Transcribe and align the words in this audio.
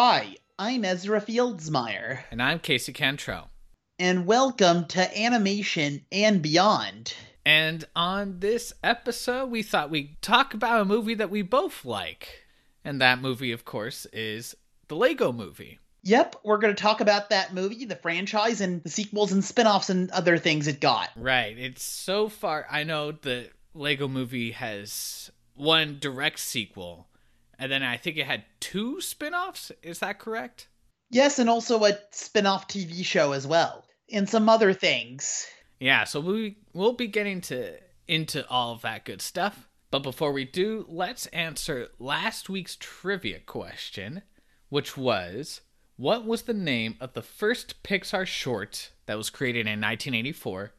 Hi, 0.00 0.36
I'm 0.60 0.84
Ezra 0.84 1.20
Fieldsmeyer, 1.20 2.20
And 2.30 2.40
I'm 2.40 2.60
Casey 2.60 2.92
Cantrell. 2.92 3.50
and 3.98 4.26
welcome 4.26 4.84
to 4.86 5.20
Animation 5.20 6.06
and 6.12 6.40
Beyond. 6.40 7.14
And 7.44 7.84
on 7.96 8.38
this 8.38 8.72
episode, 8.84 9.50
we 9.50 9.64
thought 9.64 9.90
we'd 9.90 10.22
talk 10.22 10.54
about 10.54 10.82
a 10.82 10.84
movie 10.84 11.14
that 11.14 11.30
we 11.30 11.42
both 11.42 11.84
like. 11.84 12.44
And 12.84 13.00
that 13.00 13.20
movie, 13.20 13.50
of 13.50 13.64
course, 13.64 14.06
is 14.12 14.54
the 14.86 14.94
Lego 14.94 15.32
movie. 15.32 15.80
Yep, 16.04 16.36
we're 16.44 16.58
going 16.58 16.76
to 16.76 16.80
talk 16.80 17.00
about 17.00 17.30
that 17.30 17.52
movie, 17.52 17.84
the 17.84 17.96
franchise, 17.96 18.60
and 18.60 18.80
the 18.84 18.90
sequels 18.90 19.32
and 19.32 19.44
spin 19.44 19.66
offs 19.66 19.90
and 19.90 20.12
other 20.12 20.38
things 20.38 20.68
it 20.68 20.80
got. 20.80 21.10
Right. 21.16 21.58
It's 21.58 21.82
so 21.82 22.28
far. 22.28 22.68
I 22.70 22.84
know 22.84 23.10
the 23.10 23.50
Lego 23.74 24.06
movie 24.06 24.52
has 24.52 25.32
one 25.56 25.98
direct 25.98 26.38
sequel, 26.38 27.08
and 27.58 27.70
then 27.70 27.82
I 27.82 27.96
think 27.96 28.16
it 28.16 28.26
had 28.26 28.44
two 28.60 29.00
spin 29.00 29.34
offs. 29.34 29.72
Is 29.82 29.98
that 29.98 30.18
correct? 30.18 30.68
Yes, 31.10 31.38
and 31.38 31.48
also 31.48 31.84
a 31.84 31.98
spin 32.10 32.46
off 32.46 32.68
TV 32.68 33.04
show 33.04 33.32
as 33.32 33.46
well, 33.46 33.84
and 34.12 34.28
some 34.28 34.48
other 34.48 34.72
things. 34.72 35.46
Yeah, 35.80 36.04
so 36.04 36.20
we 36.20 36.58
we'll 36.72 36.92
be 36.92 37.06
getting 37.06 37.40
to 37.42 37.78
into 38.06 38.48
all 38.48 38.72
of 38.72 38.82
that 38.82 39.04
good 39.04 39.22
stuff. 39.22 39.68
But 39.90 40.02
before 40.02 40.32
we 40.32 40.44
do, 40.44 40.84
let's 40.88 41.26
answer 41.26 41.88
last 41.98 42.50
week's 42.50 42.76
trivia 42.78 43.40
question, 43.40 44.22
which 44.68 44.96
was 44.96 45.62
what 45.96 46.24
was 46.24 46.42
the 46.42 46.54
name 46.54 46.96
of 47.00 47.14
the 47.14 47.22
first 47.22 47.82
Pixar 47.82 48.26
short 48.26 48.92
that 49.06 49.16
was 49.16 49.30
created 49.30 49.60
in 49.60 49.80
1984 49.80 50.72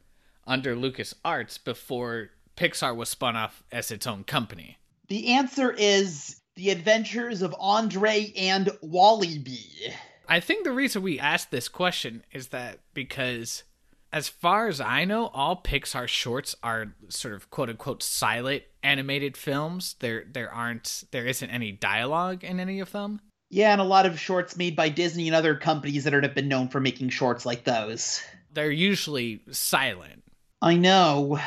under 0.45 0.75
LucasArts 0.75 1.63
before 1.63 2.29
Pixar 2.55 2.95
was 2.95 3.09
spun 3.09 3.35
off 3.35 3.63
as 3.71 3.89
its 3.89 4.05
own 4.05 4.23
company? 4.23 4.77
The 5.07 5.33
answer 5.33 5.71
is 5.71 6.38
The 6.59 6.71
Adventures 6.71 7.41
of 7.41 7.55
Andre 7.57 8.33
and 8.35 8.69
Wally 8.81 9.37
B. 9.37 9.93
I 10.27 10.41
think 10.41 10.65
the 10.65 10.73
reason 10.73 11.01
we 11.01 11.17
asked 11.17 11.51
this 11.51 11.69
question 11.69 12.25
is 12.33 12.49
that 12.49 12.79
because 12.93 13.63
as 14.11 14.27
far 14.27 14.67
as 14.67 14.81
I 14.81 15.05
know, 15.05 15.27
all 15.27 15.63
Pixar 15.63 16.05
shorts 16.09 16.57
are 16.61 16.95
sort 17.07 17.33
of 17.33 17.49
quote 17.49 17.69
unquote 17.69 18.03
silent 18.03 18.63
animated 18.83 19.37
films. 19.37 19.95
There 19.99 20.25
there 20.29 20.51
aren't 20.51 21.05
there 21.11 21.25
isn't 21.25 21.49
any 21.49 21.71
dialogue 21.71 22.43
in 22.43 22.59
any 22.59 22.81
of 22.81 22.91
them. 22.91 23.21
Yeah, 23.49 23.71
and 23.71 23.79
a 23.79 23.85
lot 23.85 24.05
of 24.05 24.19
shorts 24.19 24.57
made 24.57 24.75
by 24.75 24.89
Disney 24.89 25.29
and 25.29 25.37
other 25.37 25.55
companies 25.55 26.03
that 26.03 26.11
have 26.11 26.35
been 26.35 26.49
known 26.49 26.67
for 26.67 26.81
making 26.81 27.07
shorts 27.07 27.45
like 27.45 27.63
those. 27.63 28.21
They're 28.51 28.69
usually 28.69 29.43
silent. 29.49 30.23
I 30.61 30.75
know. 30.75 31.39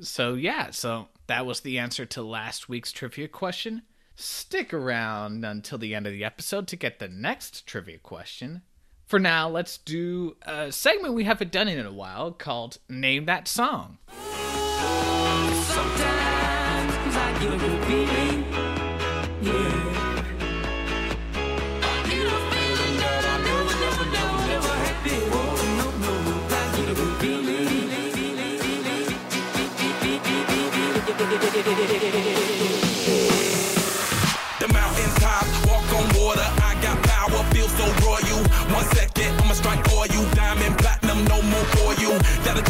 So 0.00 0.32
yeah, 0.32 0.70
so 0.70 1.08
that 1.26 1.44
was 1.44 1.60
the 1.60 1.78
answer 1.80 2.06
to 2.06 2.22
last 2.22 2.70
week's 2.70 2.92
trivia 2.92 3.28
question. 3.28 3.82
Stick 4.16 4.72
around 4.72 5.44
until 5.44 5.78
the 5.78 5.94
end 5.94 6.06
of 6.06 6.12
the 6.12 6.24
episode 6.24 6.68
to 6.68 6.76
get 6.76 6.98
the 7.00 7.08
next 7.08 7.66
trivia 7.66 7.98
question. 7.98 8.62
For 9.06 9.18
now, 9.18 9.48
let's 9.48 9.76
do 9.76 10.36
a 10.42 10.70
segment 10.70 11.14
we 11.14 11.24
haven't 11.24 11.50
done 11.50 11.68
in 11.68 11.84
a 11.84 11.92
while 11.92 12.30
called 12.30 12.78
Name 12.88 13.26
That 13.26 13.48
Song. 13.48 13.98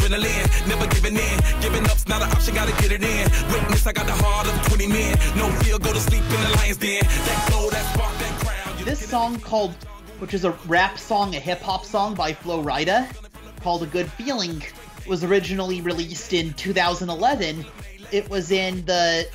Adrenaline, 0.05 0.67
never 0.67 0.87
giving 0.87 1.15
in. 1.15 1.61
Giving 1.61 1.83
up's 1.85 2.07
not 2.07 2.21
an 2.21 2.29
option, 2.31 2.55
gotta 2.55 2.71
get 2.81 2.91
it 2.91 3.03
in. 3.03 3.29
Witness, 3.51 3.87
I 3.87 3.93
got 3.93 4.05
the 4.05 4.13
heart 4.13 4.47
of 4.47 4.67
20 4.67 4.87
men. 4.87 5.17
No 5.35 5.49
fear, 5.61 5.79
go 5.79 5.93
to 5.93 5.99
sleep 5.99 6.23
in 6.23 6.41
the 6.41 6.55
lion's 6.57 6.77
den. 6.77 7.01
That 7.03 7.47
glow, 7.49 7.69
that 7.69 7.93
spark, 7.93 8.17
that 8.17 8.45
crown. 8.45 8.79
You 8.79 8.85
This 8.85 9.07
song 9.07 9.39
called, 9.39 9.73
which 10.19 10.33
is 10.33 10.45
a 10.45 10.51
rap 10.67 10.97
song, 10.97 11.35
a 11.35 11.39
hip 11.39 11.61
hop 11.61 11.85
song 11.85 12.15
by 12.15 12.33
Flo 12.33 12.63
Rida, 12.63 13.07
called 13.61 13.83
"A 13.83 13.87
Good 13.87 14.11
Feeling," 14.11 14.61
was 15.07 15.23
originally 15.23 15.81
released 15.81 16.33
in 16.33 16.53
2011. 16.53 17.65
It 18.11 18.29
was 18.29 18.51
in 18.51 18.85
the 18.85 19.27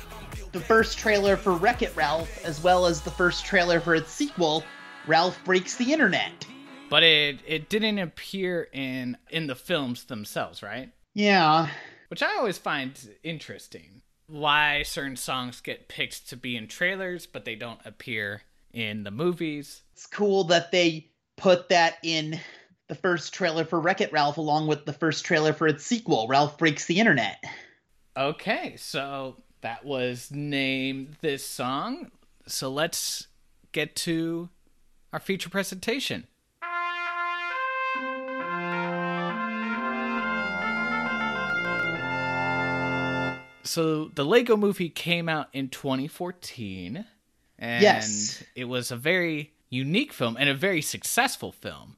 the 0.53 0.59
first 0.59 0.97
trailer 0.97 1.37
for 1.37 1.53
Wreck 1.53 1.81
It 1.81 1.95
Ralph, 1.95 2.43
as 2.43 2.61
well 2.61 2.85
as 2.85 2.99
the 2.99 3.11
first 3.11 3.45
trailer 3.45 3.79
for 3.79 3.95
its 3.95 4.11
sequel, 4.11 4.65
Ralph 5.07 5.41
Breaks 5.45 5.77
the 5.77 5.93
Internet. 5.93 6.45
But 6.91 7.03
it 7.03 7.39
it 7.47 7.69
didn't 7.69 7.99
appear 7.99 8.67
in 8.73 9.17
in 9.29 9.47
the 9.47 9.55
films 9.55 10.03
themselves, 10.03 10.61
right? 10.61 10.91
Yeah, 11.13 11.69
Which 12.09 12.21
I 12.21 12.35
always 12.35 12.57
find 12.57 12.91
interesting. 13.23 14.01
Why 14.27 14.83
certain 14.83 15.15
songs 15.15 15.61
get 15.61 15.87
picked 15.87 16.27
to 16.29 16.37
be 16.37 16.57
in 16.57 16.67
trailers 16.67 17.25
but 17.25 17.45
they 17.45 17.55
don't 17.55 17.79
appear 17.85 18.41
in 18.73 19.03
the 19.03 19.11
movies. 19.11 19.83
it's 19.93 20.05
cool 20.05 20.43
that 20.45 20.71
they 20.71 21.07
put 21.37 21.69
that 21.69 21.95
in 22.03 22.39
the 22.87 22.95
first 22.95 23.33
trailer 23.33 23.63
for 23.63 23.79
Wreck 23.79 24.01
It 24.01 24.11
Ralph, 24.11 24.37
along 24.37 24.67
with 24.67 24.85
the 24.85 24.91
first 24.93 25.23
trailer 25.25 25.53
for 25.53 25.67
its 25.67 25.85
sequel, 25.85 26.27
Ralph 26.27 26.57
Breaks 26.57 26.85
the 26.87 26.99
Internet. 26.99 27.41
Okay, 28.17 28.75
so 28.77 29.37
that 29.61 29.85
was 29.85 30.29
named 30.29 31.15
this 31.21 31.45
song. 31.47 32.11
So 32.47 32.69
let's 32.69 33.27
get 33.71 33.95
to 33.97 34.49
our 35.13 35.19
feature 35.19 35.49
presentation. 35.49 36.27
So 43.71 44.11
the 44.15 44.25
Lego 44.25 44.57
movie 44.57 44.89
came 44.89 45.29
out 45.29 45.47
in 45.53 45.69
2014 45.69 47.05
and 47.57 47.81
Yes. 47.81 48.43
it 48.53 48.65
was 48.65 48.91
a 48.91 48.97
very 48.97 49.53
unique 49.69 50.11
film 50.11 50.35
and 50.37 50.49
a 50.49 50.53
very 50.53 50.81
successful 50.81 51.53
film. 51.53 51.95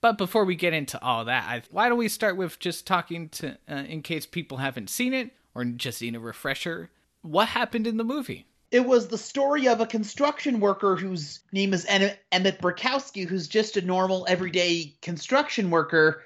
But 0.00 0.16
before 0.16 0.46
we 0.46 0.54
get 0.54 0.72
into 0.72 0.98
all 1.04 1.26
that, 1.26 1.44
I, 1.46 1.62
why 1.70 1.90
don't 1.90 1.98
we 1.98 2.08
start 2.08 2.38
with 2.38 2.58
just 2.58 2.86
talking 2.86 3.28
to, 3.28 3.58
uh, 3.68 3.74
in 3.86 4.00
case 4.00 4.24
people 4.24 4.56
haven't 4.56 4.88
seen 4.88 5.12
it 5.12 5.32
or 5.54 5.62
just 5.66 6.00
need 6.00 6.16
a 6.16 6.20
refresher, 6.20 6.88
what 7.20 7.48
happened 7.48 7.86
in 7.86 7.98
the 7.98 8.04
movie? 8.04 8.46
It 8.70 8.86
was 8.86 9.08
the 9.08 9.18
story 9.18 9.68
of 9.68 9.82
a 9.82 9.86
construction 9.86 10.58
worker 10.58 10.96
whose 10.96 11.40
name 11.52 11.74
is 11.74 11.84
En- 11.84 12.16
Emmett 12.32 12.62
Brickowski, 12.62 13.26
who's 13.26 13.46
just 13.46 13.76
a 13.76 13.82
normal, 13.82 14.24
everyday 14.26 14.96
construction 15.02 15.68
worker. 15.68 16.22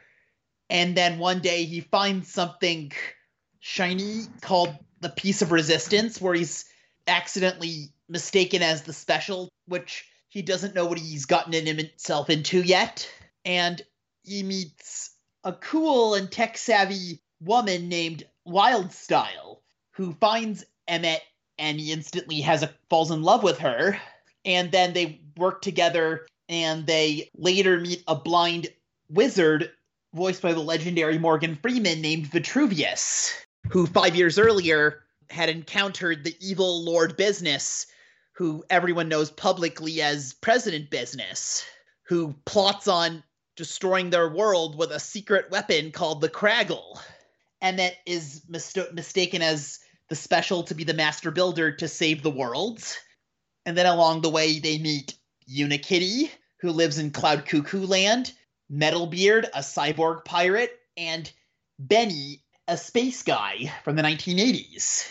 And 0.70 0.96
then 0.96 1.18
one 1.18 1.40
day 1.40 1.64
he 1.64 1.80
finds 1.80 2.28
something 2.28 2.92
shiny 3.66 4.26
called 4.42 4.76
the 5.00 5.08
Piece 5.08 5.40
of 5.40 5.50
Resistance, 5.50 6.20
where 6.20 6.34
he's 6.34 6.66
accidentally 7.06 7.94
mistaken 8.10 8.62
as 8.62 8.82
the 8.82 8.92
special, 8.92 9.48
which 9.66 10.04
he 10.28 10.42
doesn't 10.42 10.74
know 10.74 10.84
what 10.84 10.98
he's 10.98 11.24
gotten 11.24 11.66
himself 11.66 12.28
into 12.28 12.60
yet. 12.60 13.10
And 13.46 13.80
he 14.22 14.42
meets 14.42 15.12
a 15.44 15.54
cool 15.54 16.14
and 16.14 16.30
tech 16.30 16.58
savvy 16.58 17.22
woman 17.40 17.88
named 17.88 18.24
Wildstyle, 18.46 19.60
who 19.92 20.12
finds 20.12 20.66
Emmett 20.86 21.22
and 21.58 21.80
he 21.80 21.90
instantly 21.90 22.42
has 22.42 22.62
a 22.62 22.74
falls 22.90 23.10
in 23.10 23.22
love 23.22 23.42
with 23.42 23.58
her 23.58 23.98
and 24.44 24.70
then 24.72 24.92
they 24.92 25.22
work 25.38 25.62
together 25.62 26.26
and 26.50 26.86
they 26.86 27.30
later 27.34 27.80
meet 27.80 28.04
a 28.06 28.14
blind 28.14 28.68
wizard 29.08 29.70
voiced 30.12 30.42
by 30.42 30.52
the 30.52 30.60
legendary 30.60 31.18
Morgan 31.18 31.56
Freeman 31.56 32.02
named 32.02 32.26
Vitruvius 32.26 33.44
who 33.70 33.86
5 33.86 34.14
years 34.14 34.38
earlier 34.38 35.00
had 35.30 35.48
encountered 35.48 36.22
the 36.22 36.36
evil 36.40 36.84
Lord 36.84 37.16
Business 37.16 37.86
who 38.32 38.64
everyone 38.68 39.08
knows 39.08 39.30
publicly 39.30 40.02
as 40.02 40.34
President 40.34 40.90
Business 40.90 41.64
who 42.06 42.34
plots 42.44 42.88
on 42.88 43.22
destroying 43.56 44.10
their 44.10 44.28
world 44.28 44.76
with 44.76 44.90
a 44.90 45.00
secret 45.00 45.50
weapon 45.50 45.92
called 45.92 46.20
the 46.20 46.28
Kragle 46.28 46.98
And 47.64 47.78
that 47.78 47.94
is 48.04 48.42
mistaken 48.48 49.40
as 49.40 49.80
the 50.10 50.14
special 50.14 50.64
to 50.64 50.74
be 50.74 50.84
the 50.84 50.92
master 50.92 51.30
builder 51.30 51.72
to 51.72 51.88
save 51.88 52.22
the 52.22 52.28
world. 52.28 52.84
And 53.64 53.74
then 53.74 53.86
along 53.86 54.20
the 54.20 54.28
way, 54.28 54.58
they 54.58 54.76
meet 54.76 55.14
Unikitty, 55.50 56.28
who 56.60 56.70
lives 56.70 56.98
in 56.98 57.10
Cloud 57.10 57.46
Cuckoo 57.46 57.86
Land, 57.86 58.34
Metalbeard, 58.70 59.48
a 59.54 59.60
cyborg 59.60 60.26
pirate, 60.26 60.78
and 60.98 61.32
Benny, 61.78 62.43
a 62.68 62.76
space 62.76 63.22
guy 63.22 63.72
from 63.82 63.96
the 63.96 64.02
1980s. 64.02 65.08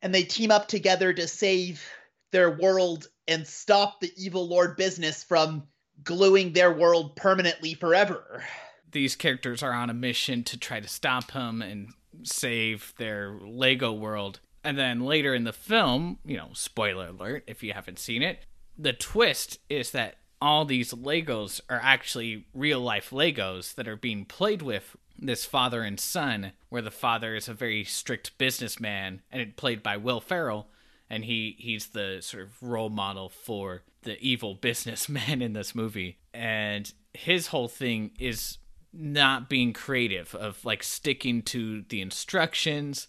And 0.00 0.14
they 0.14 0.22
team 0.22 0.50
up 0.50 0.68
together 0.68 1.12
to 1.12 1.28
save 1.28 1.84
their 2.32 2.50
world 2.50 3.08
and 3.28 3.46
stop 3.46 4.00
the 4.00 4.12
evil 4.16 4.48
Lord 4.48 4.76
Business 4.76 5.22
from 5.22 5.64
gluing 6.02 6.52
their 6.52 6.72
world 6.72 7.14
permanently 7.16 7.74
forever. 7.74 8.44
These 8.90 9.16
characters 9.16 9.62
are 9.62 9.72
on 9.72 9.90
a 9.90 9.94
mission 9.94 10.42
to 10.44 10.58
try 10.58 10.80
to 10.80 10.88
stop 10.88 11.30
him 11.30 11.62
and 11.62 11.90
save 12.24 12.94
their 12.98 13.38
Lego 13.40 13.92
world. 13.92 14.40
And 14.64 14.78
then 14.78 15.00
later 15.00 15.34
in 15.34 15.44
the 15.44 15.52
film, 15.52 16.18
you 16.24 16.36
know, 16.36 16.50
spoiler 16.52 17.08
alert 17.08 17.44
if 17.46 17.62
you 17.62 17.72
haven't 17.72 17.98
seen 17.98 18.22
it, 18.22 18.40
the 18.78 18.92
twist 18.92 19.58
is 19.68 19.90
that 19.92 20.16
all 20.40 20.64
these 20.64 20.92
Legos 20.92 21.60
are 21.68 21.80
actually 21.82 22.46
real 22.52 22.80
life 22.80 23.10
Legos 23.10 23.74
that 23.76 23.86
are 23.86 23.96
being 23.96 24.24
played 24.24 24.60
with 24.60 24.96
this 25.26 25.44
father 25.44 25.82
and 25.82 25.98
son, 25.98 26.52
where 26.68 26.82
the 26.82 26.90
father 26.90 27.34
is 27.34 27.48
a 27.48 27.54
very 27.54 27.84
strict 27.84 28.36
businessman, 28.38 29.22
and 29.30 29.40
it 29.40 29.56
played 29.56 29.82
by 29.82 29.96
Will 29.96 30.20
Ferrell, 30.20 30.68
and 31.08 31.24
he 31.24 31.56
he's 31.58 31.88
the 31.88 32.18
sort 32.20 32.44
of 32.44 32.62
role 32.62 32.90
model 32.90 33.28
for 33.28 33.82
the 34.02 34.20
evil 34.20 34.54
businessman 34.60 35.42
in 35.42 35.52
this 35.52 35.74
movie, 35.74 36.18
and 36.32 36.92
his 37.14 37.48
whole 37.48 37.68
thing 37.68 38.10
is 38.18 38.58
not 38.92 39.48
being 39.48 39.72
creative 39.72 40.34
of 40.34 40.64
like 40.64 40.82
sticking 40.82 41.42
to 41.42 41.82
the 41.88 42.00
instructions 42.00 43.08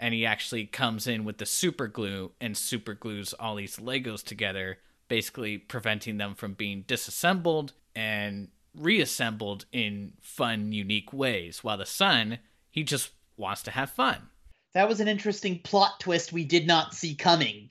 and 0.00 0.14
he 0.14 0.24
actually 0.24 0.64
comes 0.64 1.06
in 1.06 1.24
with 1.24 1.38
the 1.38 1.46
super 1.46 1.86
glue 1.86 2.30
and 2.40 2.56
super 2.56 2.94
glues 2.94 3.34
all 3.34 3.56
these 3.56 3.76
legos 3.76 4.24
together 4.24 4.78
basically 5.08 5.58
preventing 5.58 6.16
them 6.18 6.34
from 6.34 6.54
being 6.54 6.82
disassembled 6.86 7.72
and 7.94 8.48
reassembled 8.74 9.66
in 9.72 10.12
fun 10.20 10.72
unique 10.72 11.12
ways 11.12 11.64
while 11.64 11.76
the 11.76 11.86
son 11.86 12.38
he 12.70 12.82
just 12.82 13.10
wants 13.36 13.62
to 13.62 13.70
have 13.70 13.90
fun. 13.90 14.28
That 14.74 14.88
was 14.88 15.00
an 15.00 15.08
interesting 15.08 15.60
plot 15.60 16.00
twist 16.00 16.32
we 16.32 16.44
did 16.44 16.66
not 16.66 16.94
see 16.94 17.14
coming. 17.14 17.70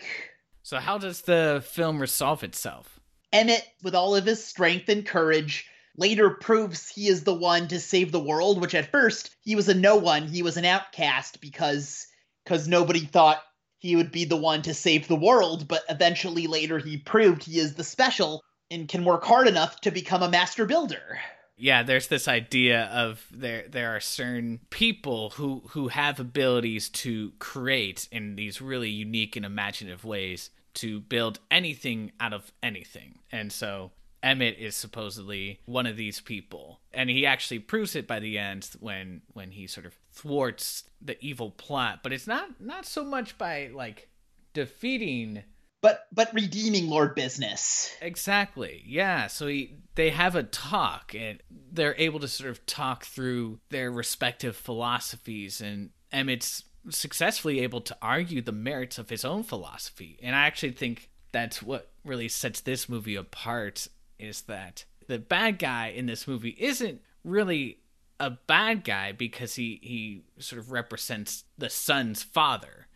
so 0.63 0.77
how 0.77 0.97
does 0.97 1.21
the 1.21 1.63
film 1.65 1.99
resolve 1.99 2.43
itself? 2.43 2.99
Emmett, 3.31 3.65
with 3.83 3.93
all 3.93 4.15
of 4.15 4.25
his 4.25 4.43
strength 4.43 4.89
and 4.89 5.05
courage, 5.05 5.67
later 5.97 6.29
proves 6.29 6.89
he 6.89 7.07
is 7.07 7.23
the 7.23 7.33
one 7.33 7.67
to 7.67 7.79
save 7.79 8.11
the 8.11 8.19
world, 8.19 8.61
which 8.61 8.75
at 8.75 8.91
first 8.91 9.35
he 9.41 9.55
was 9.55 9.67
a 9.67 9.73
no 9.73 9.95
one, 9.95 10.27
he 10.27 10.41
was 10.41 10.57
an 10.57 10.65
outcast 10.65 11.41
because 11.41 12.07
because 12.43 12.67
nobody 12.67 13.01
thought 13.01 13.41
he 13.79 13.95
would 13.95 14.11
be 14.11 14.25
the 14.25 14.37
one 14.37 14.61
to 14.61 14.73
save 14.73 15.07
the 15.07 15.15
world, 15.15 15.67
but 15.67 15.83
eventually 15.89 16.47
later 16.47 16.79
he 16.79 16.97
proved 16.97 17.43
he 17.43 17.59
is 17.59 17.75
the 17.75 17.83
special 17.83 18.41
and 18.69 18.87
can 18.87 19.05
work 19.05 19.23
hard 19.23 19.47
enough 19.47 19.81
to 19.81 19.91
become 19.91 20.21
a 20.23 20.29
master 20.29 20.65
builder. 20.65 21.19
yeah 21.57 21.83
there's 21.83 22.07
this 22.07 22.27
idea 22.27 22.85
of 22.85 23.25
there 23.31 23.65
there 23.67 23.95
are 23.95 23.99
certain 23.99 24.59
people 24.69 25.31
who 25.31 25.63
who 25.69 25.87
have 25.87 26.19
abilities 26.19 26.89
to 26.89 27.31
create 27.39 28.07
in 28.11 28.35
these 28.35 28.61
really 28.61 28.89
unique 28.89 29.35
and 29.35 29.45
imaginative 29.45 30.03
ways 30.03 30.49
to 30.77 30.99
build 30.99 31.39
anything 31.49 32.11
out 32.19 32.33
of 32.33 32.51
anything. 32.61 33.17
And 33.31 33.51
so 33.51 33.91
Emmett 34.21 34.59
is 34.59 34.75
supposedly 34.75 35.59
one 35.65 35.87
of 35.87 35.97
these 35.97 36.21
people. 36.21 36.79
And 36.93 37.09
he 37.09 37.25
actually 37.25 37.57
proves 37.57 37.95
it 37.95 38.05
by 38.05 38.19
the 38.19 38.37
end 38.37 38.69
when 38.79 39.21
when 39.33 39.51
he 39.51 39.65
sort 39.65 39.87
of 39.87 39.97
thwarts 40.11 40.83
the 41.01 41.17
evil 41.19 41.49
plot. 41.49 42.01
But 42.03 42.13
it's 42.13 42.27
not 42.27 42.61
not 42.61 42.85
so 42.85 43.03
much 43.03 43.39
by 43.39 43.71
like 43.73 44.09
defeating 44.53 45.43
But 45.81 46.07
but 46.11 46.33
redeeming 46.33 46.89
Lord 46.89 47.15
Business. 47.15 47.95
Exactly. 48.01 48.83
Yeah. 48.85 49.27
So 49.27 49.47
he, 49.47 49.75
they 49.95 50.09
have 50.09 50.35
a 50.35 50.43
talk 50.43 51.13
and 51.17 51.41
they're 51.71 51.95
able 51.97 52.19
to 52.19 52.27
sort 52.27 52.49
of 52.49 52.65
talk 52.65 53.05
through 53.05 53.59
their 53.69 53.91
respective 53.91 54.55
philosophies 54.55 55.61
and 55.61 55.91
Emmett's 56.11 56.63
successfully 56.89 57.59
able 57.59 57.81
to 57.81 57.97
argue 58.01 58.41
the 58.41 58.51
merits 58.51 58.97
of 58.97 59.09
his 59.09 59.25
own 59.25 59.43
philosophy. 59.43 60.17
And 60.23 60.35
I 60.35 60.45
actually 60.45 60.71
think 60.71 61.09
that's 61.31 61.61
what 61.61 61.91
really 62.03 62.29
sets 62.29 62.61
this 62.61 62.87
movie 62.87 63.15
apart 63.15 63.87
is 64.17 64.43
that 64.43 64.85
the 65.07 65.19
bad 65.19 65.59
guy 65.59 65.87
in 65.87 66.05
this 66.05 66.27
movie 66.27 66.55
isn't 66.57 67.01
really 67.23 67.79
a 68.19 68.31
bad 68.31 68.83
guy 68.83 69.11
because 69.11 69.55
he 69.55 69.79
he 69.83 70.23
sort 70.39 70.59
of 70.59 70.71
represents 70.71 71.43
the 71.57 71.69
son's 71.69 72.23
father. 72.23 72.86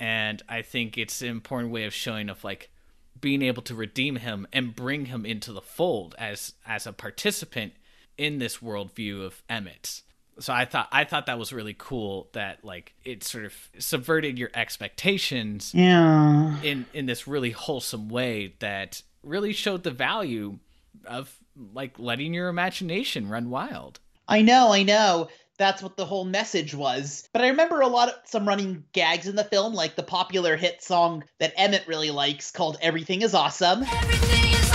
And 0.00 0.42
I 0.48 0.62
think 0.62 0.96
it's 0.98 1.20
an 1.22 1.28
important 1.28 1.72
way 1.72 1.84
of 1.84 1.92
showing 1.94 2.28
of 2.30 2.42
like 2.42 2.70
being 3.20 3.42
able 3.42 3.62
to 3.64 3.74
redeem 3.74 4.16
him 4.16 4.46
and 4.52 4.74
bring 4.74 5.04
him 5.06 5.26
into 5.26 5.52
the 5.52 5.60
fold 5.60 6.14
as 6.18 6.54
as 6.66 6.86
a 6.86 6.92
participant 6.92 7.74
in 8.16 8.38
this 8.38 8.58
worldview 8.58 9.24
of 9.24 9.42
Emmett's. 9.48 10.02
So 10.38 10.54
I 10.54 10.64
thought 10.64 10.88
I 10.90 11.04
thought 11.04 11.26
that 11.26 11.38
was 11.38 11.52
really 11.52 11.74
cool 11.76 12.30
that 12.32 12.64
like 12.64 12.94
it 13.04 13.22
sort 13.24 13.44
of 13.44 13.52
subverted 13.78 14.38
your 14.38 14.50
expectations 14.54 15.72
Yeah. 15.74 16.58
in 16.62 16.86
in 16.94 17.04
this 17.04 17.26
really 17.28 17.50
wholesome 17.50 18.08
way 18.08 18.54
that 18.60 19.02
really 19.22 19.52
showed 19.52 19.82
the 19.82 19.90
value 19.90 20.58
of 21.04 21.36
like 21.74 21.98
letting 21.98 22.32
your 22.32 22.48
imagination 22.48 23.28
run 23.28 23.50
wild. 23.50 24.00
I 24.26 24.40
know, 24.40 24.72
I 24.72 24.82
know. 24.82 25.28
That's 25.60 25.82
what 25.82 25.98
the 25.98 26.06
whole 26.06 26.24
message 26.24 26.74
was. 26.74 27.28
But 27.34 27.42
I 27.42 27.48
remember 27.48 27.82
a 27.82 27.86
lot 27.86 28.08
of 28.08 28.14
some 28.24 28.48
running 28.48 28.82
gags 28.94 29.28
in 29.28 29.36
the 29.36 29.44
film, 29.44 29.74
like 29.74 29.94
the 29.94 30.02
popular 30.02 30.56
hit 30.56 30.82
song 30.82 31.22
that 31.38 31.52
Emmett 31.54 31.86
really 31.86 32.10
likes 32.10 32.50
called 32.50 32.78
Everything 32.80 33.20
is 33.20 33.34
Awesome. 33.34 33.82
Everything 33.82 34.54
is 34.54 34.69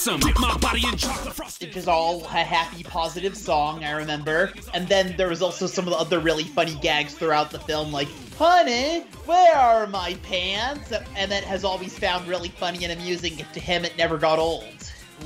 awesome. 0.00 0.20
Dip 0.20 0.40
my 0.40 0.56
body 0.56 0.82
in 0.86 0.96
chocolate 0.96 1.34
frosting. 1.34 1.68
Which 1.68 1.86
all 1.86 2.24
a 2.24 2.28
happy, 2.28 2.82
positive 2.82 3.36
song, 3.36 3.84
I 3.84 3.90
remember. 3.90 4.52
And 4.72 4.88
then 4.88 5.14
there 5.18 5.28
was 5.28 5.42
also 5.42 5.66
some 5.66 5.86
of 5.86 5.90
the 5.90 5.98
other 5.98 6.20
really 6.20 6.44
funny 6.44 6.76
gags 6.80 7.14
throughout 7.14 7.50
the 7.50 7.58
film, 7.58 7.92
like, 7.92 8.08
Honey, 8.38 9.00
where 9.26 9.54
are 9.54 9.86
my 9.86 10.14
pants? 10.22 10.92
And 11.16 11.30
that 11.30 11.44
has 11.44 11.64
always 11.64 11.98
found 11.98 12.26
really 12.26 12.48
funny 12.48 12.84
and 12.84 12.98
amusing. 12.98 13.44
To 13.52 13.60
him, 13.60 13.84
it 13.84 13.96
never 13.98 14.16
got 14.16 14.38
old. 14.38 14.64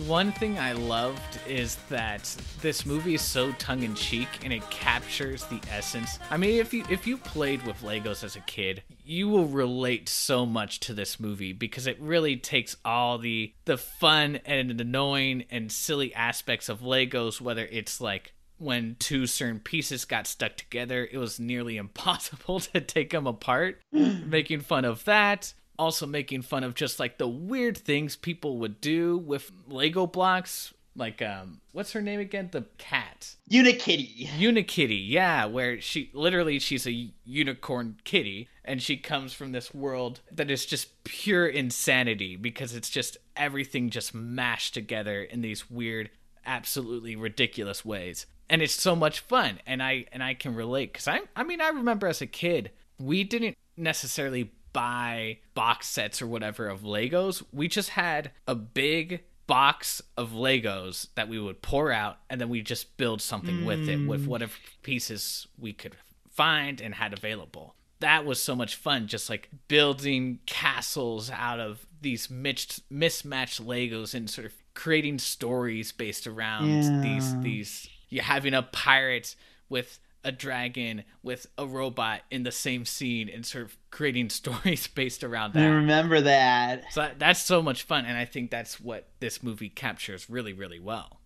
One 0.06 0.32
thing 0.32 0.58
I 0.58 0.72
loved 0.72 1.38
is 1.48 1.76
that 1.88 2.22
this 2.60 2.84
movie 2.84 3.14
is 3.14 3.22
so 3.22 3.52
tongue 3.52 3.84
in 3.84 3.94
cheek 3.94 4.28
and 4.42 4.52
it 4.52 4.68
captures 4.68 5.44
the 5.44 5.60
essence. 5.70 6.18
I 6.30 6.36
mean, 6.36 6.60
if 6.60 6.74
you 6.74 6.84
if 6.90 7.06
you 7.06 7.16
played 7.16 7.64
with 7.66 7.80
Legos 7.82 8.22
as 8.22 8.36
a 8.36 8.40
kid, 8.40 8.82
you 9.04 9.28
will 9.28 9.46
relate 9.46 10.08
so 10.08 10.44
much 10.44 10.80
to 10.80 10.94
this 10.94 11.18
movie 11.18 11.52
because 11.52 11.86
it 11.86 11.98
really 12.00 12.36
takes 12.36 12.76
all 12.84 13.16
the 13.18 13.54
the 13.64 13.78
fun 13.78 14.40
and 14.44 14.78
annoying 14.80 15.44
and 15.50 15.72
silly 15.72 16.14
aspects 16.14 16.68
of 16.68 16.80
Legos 16.80 17.40
whether 17.40 17.64
it's 17.64 18.00
like 18.00 18.34
when 18.58 18.96
two 18.98 19.26
certain 19.26 19.60
pieces 19.60 20.04
got 20.04 20.26
stuck 20.26 20.56
together, 20.56 21.08
it 21.10 21.18
was 21.18 21.40
nearly 21.40 21.76
impossible 21.78 22.60
to 22.60 22.80
take 22.80 23.10
them 23.10 23.26
apart. 23.26 23.80
making 23.92 24.60
fun 24.60 24.84
of 24.84 25.04
that. 25.04 25.54
Also 25.78 26.06
making 26.06 26.42
fun 26.42 26.64
of 26.64 26.74
just 26.74 27.00
like 27.00 27.18
the 27.18 27.28
weird 27.28 27.76
things 27.76 28.16
people 28.16 28.58
would 28.58 28.80
do 28.80 29.18
with 29.18 29.50
Lego 29.66 30.06
blocks. 30.06 30.72
Like, 30.96 31.20
um, 31.20 31.60
what's 31.72 31.92
her 31.92 32.00
name 32.00 32.20
again? 32.20 32.50
The 32.52 32.66
cat. 32.78 33.34
Unikitty. 33.50 34.28
Unikitty, 34.38 35.02
yeah, 35.08 35.44
where 35.46 35.80
she 35.80 36.10
literally 36.12 36.60
she's 36.60 36.86
a 36.86 37.10
unicorn 37.24 37.96
kitty 38.04 38.48
and 38.64 38.80
she 38.80 38.96
comes 38.96 39.32
from 39.32 39.50
this 39.50 39.74
world 39.74 40.20
that 40.30 40.50
is 40.50 40.64
just 40.64 41.02
pure 41.02 41.48
insanity 41.48 42.36
because 42.36 42.74
it's 42.74 42.90
just 42.90 43.16
everything 43.36 43.90
just 43.90 44.14
mashed 44.14 44.72
together 44.74 45.22
in 45.22 45.40
these 45.40 45.68
weird 45.68 46.10
absolutely 46.46 47.16
ridiculous 47.16 47.84
ways. 47.84 48.26
And 48.48 48.62
it's 48.62 48.74
so 48.74 48.94
much 48.94 49.20
fun 49.20 49.58
and 49.66 49.82
I 49.82 50.06
and 50.12 50.22
I 50.22 50.34
can 50.34 50.54
relate 50.54 50.94
cuz 50.94 51.08
I 51.08 51.22
I 51.34 51.42
mean 51.42 51.60
I 51.60 51.68
remember 51.68 52.06
as 52.06 52.20
a 52.22 52.26
kid 52.26 52.70
we 52.98 53.24
didn't 53.24 53.56
necessarily 53.76 54.52
buy 54.74 55.38
box 55.54 55.88
sets 55.88 56.20
or 56.20 56.26
whatever 56.26 56.68
of 56.68 56.82
Legos. 56.82 57.42
We 57.50 57.68
just 57.68 57.90
had 57.90 58.32
a 58.46 58.54
big 58.54 59.22
box 59.46 60.02
of 60.18 60.32
Legos 60.32 61.08
that 61.14 61.28
we 61.28 61.38
would 61.38 61.62
pour 61.62 61.90
out 61.90 62.18
and 62.28 62.38
then 62.38 62.50
we 62.50 62.60
just 62.60 62.98
build 62.98 63.22
something 63.22 63.64
with 63.64 63.88
it 63.88 64.06
with 64.06 64.24
hmm. 64.24 64.30
whatever 64.30 64.52
pieces 64.82 65.46
we 65.58 65.72
could 65.72 65.96
find 66.30 66.82
and 66.82 66.94
had 66.94 67.12
available. 67.12 67.74
That 68.00 68.26
was 68.26 68.42
so 68.42 68.54
much 68.54 68.74
fun, 68.74 69.06
just 69.06 69.30
like 69.30 69.48
building 69.68 70.40
castles 70.44 71.30
out 71.30 71.60
of 71.60 71.86
these 72.02 72.28
mixed, 72.28 72.82
mismatched 72.90 73.64
Legos 73.64 74.12
and 74.12 74.28
sort 74.28 74.46
of 74.46 74.52
creating 74.74 75.18
stories 75.20 75.92
based 75.92 76.26
around 76.26 77.02
these 77.02 77.40
these. 77.40 77.88
You 78.10 78.20
having 78.20 78.52
a 78.52 78.62
pirate 78.62 79.36
with 79.68 79.98
a 80.24 80.32
dragon 80.32 81.04
with 81.22 81.46
a 81.58 81.66
robot 81.66 82.22
in 82.30 82.42
the 82.42 82.52
same 82.52 82.84
scene 82.84 83.28
and 83.28 83.44
sort 83.44 83.64
of 83.64 83.76
creating 83.90 84.28
stories 84.30 84.86
based 84.86 85.22
around 85.22 85.54
that. 85.54 85.64
I 85.64 85.68
remember 85.68 86.20
that. 86.22 86.92
So 86.92 87.10
that's 87.18 87.40
so 87.40 87.62
much 87.62 87.82
fun, 87.82 88.06
and 88.06 88.16
I 88.16 88.24
think 88.24 88.50
that's 88.50 88.80
what 88.80 89.08
this 89.20 89.42
movie 89.42 89.68
captures 89.68 90.28
really, 90.28 90.52
really 90.52 90.80
well. 90.80 91.20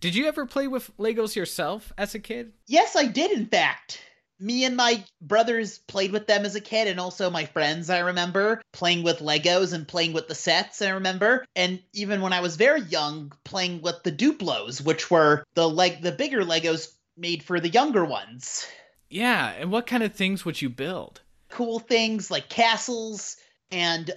Did 0.00 0.14
you 0.14 0.26
ever 0.26 0.46
play 0.46 0.68
with 0.68 0.96
Legos 0.96 1.34
yourself 1.34 1.92
as 1.98 2.14
a 2.14 2.20
kid? 2.20 2.52
Yes, 2.66 2.94
I 2.94 3.06
did, 3.06 3.32
in 3.32 3.46
fact. 3.46 4.00
Me 4.40 4.64
and 4.64 4.76
my 4.76 5.02
brothers 5.20 5.78
played 5.78 6.12
with 6.12 6.28
them 6.28 6.44
as 6.44 6.54
a 6.54 6.60
kid, 6.60 6.86
and 6.86 7.00
also 7.00 7.28
my 7.28 7.44
friends, 7.44 7.90
I 7.90 7.98
remember, 7.98 8.62
playing 8.72 9.02
with 9.02 9.18
Legos 9.18 9.72
and 9.72 9.88
playing 9.88 10.12
with 10.12 10.28
the 10.28 10.36
sets, 10.36 10.80
I 10.80 10.90
remember. 10.90 11.44
And 11.56 11.80
even 11.92 12.20
when 12.20 12.32
I 12.32 12.40
was 12.40 12.54
very 12.54 12.82
young, 12.82 13.32
playing 13.42 13.82
with 13.82 14.04
the 14.04 14.12
Duplos, 14.12 14.80
which 14.80 15.10
were 15.10 15.42
the 15.54 15.68
leg 15.68 16.02
the 16.02 16.12
bigger 16.12 16.44
Legos 16.44 16.92
made 17.18 17.42
for 17.42 17.60
the 17.60 17.68
younger 17.68 18.04
ones. 18.04 18.66
Yeah, 19.10 19.52
and 19.58 19.72
what 19.72 19.86
kind 19.86 20.02
of 20.02 20.14
things 20.14 20.44
would 20.44 20.62
you 20.62 20.68
build? 20.68 21.22
cool 21.48 21.78
things 21.78 22.30
like 22.30 22.48
castles 22.48 23.36
and 23.70 24.10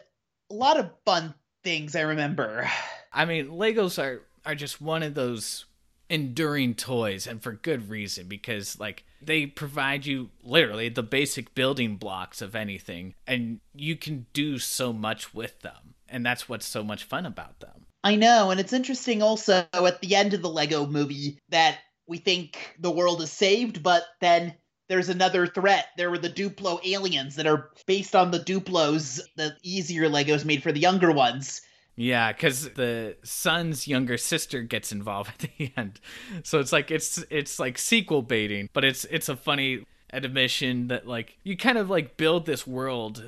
a 0.49 0.53
lot 0.53 0.79
of 0.79 0.91
fun 1.05 1.33
things 1.63 1.95
I 1.95 2.01
remember. 2.01 2.69
I 3.13 3.25
mean, 3.25 3.47
Legos 3.49 4.01
are 4.01 4.21
are 4.45 4.55
just 4.55 4.81
one 4.81 5.03
of 5.03 5.13
those 5.13 5.65
enduring 6.09 6.73
toys 6.73 7.25
and 7.25 7.41
for 7.41 7.53
good 7.53 7.89
reason 7.89 8.27
because 8.27 8.79
like 8.79 9.05
they 9.21 9.45
provide 9.45 10.05
you 10.05 10.29
literally 10.43 10.89
the 10.89 11.03
basic 11.03 11.53
building 11.55 11.95
blocks 11.95 12.41
of 12.41 12.53
anything 12.53 13.13
and 13.25 13.59
you 13.73 13.95
can 13.95 14.25
do 14.33 14.57
so 14.57 14.91
much 14.91 15.33
with 15.33 15.61
them. 15.61 15.95
And 16.09 16.25
that's 16.25 16.49
what's 16.49 16.65
so 16.65 16.83
much 16.83 17.05
fun 17.05 17.25
about 17.25 17.61
them. 17.61 17.85
I 18.03 18.15
know, 18.15 18.49
and 18.49 18.59
it's 18.59 18.73
interesting 18.73 19.21
also 19.21 19.65
at 19.73 20.01
the 20.01 20.15
end 20.15 20.33
of 20.33 20.41
the 20.41 20.49
Lego 20.49 20.85
movie 20.85 21.39
that 21.49 21.77
we 22.07 22.17
think 22.17 22.75
the 22.79 22.91
world 22.91 23.21
is 23.21 23.31
saved, 23.31 23.83
but 23.83 24.03
then 24.19 24.53
there's 24.89 25.09
another 25.09 25.47
threat. 25.47 25.87
There 25.97 26.11
were 26.11 26.17
the 26.17 26.29
Duplo 26.29 26.85
aliens 26.85 27.35
that 27.35 27.47
are 27.47 27.71
based 27.85 28.15
on 28.15 28.31
the 28.31 28.39
Duplos, 28.39 29.21
the 29.37 29.55
easier 29.63 30.09
Legos 30.09 30.43
made 30.43 30.61
for 30.61 30.71
the 30.71 30.79
younger 30.79 31.11
ones. 31.11 31.61
Yeah, 31.95 32.31
because 32.31 32.69
the 32.71 33.15
son's 33.23 33.87
younger 33.87 34.17
sister 34.17 34.63
gets 34.63 34.91
involved 34.91 35.29
at 35.43 35.49
the 35.57 35.71
end, 35.77 35.99
so 36.43 36.59
it's 36.59 36.71
like 36.71 36.89
it's 36.89 37.23
it's 37.29 37.59
like 37.59 37.77
sequel 37.77 38.21
baiting, 38.21 38.69
but 38.73 38.83
it's 38.83 39.05
it's 39.05 39.29
a 39.29 39.35
funny 39.35 39.85
admission 40.11 40.87
that 40.87 41.07
like 41.07 41.37
you 41.43 41.55
kind 41.55 41.77
of 41.77 41.89
like 41.89 42.17
build 42.17 42.45
this 42.45 42.65
world 42.65 43.23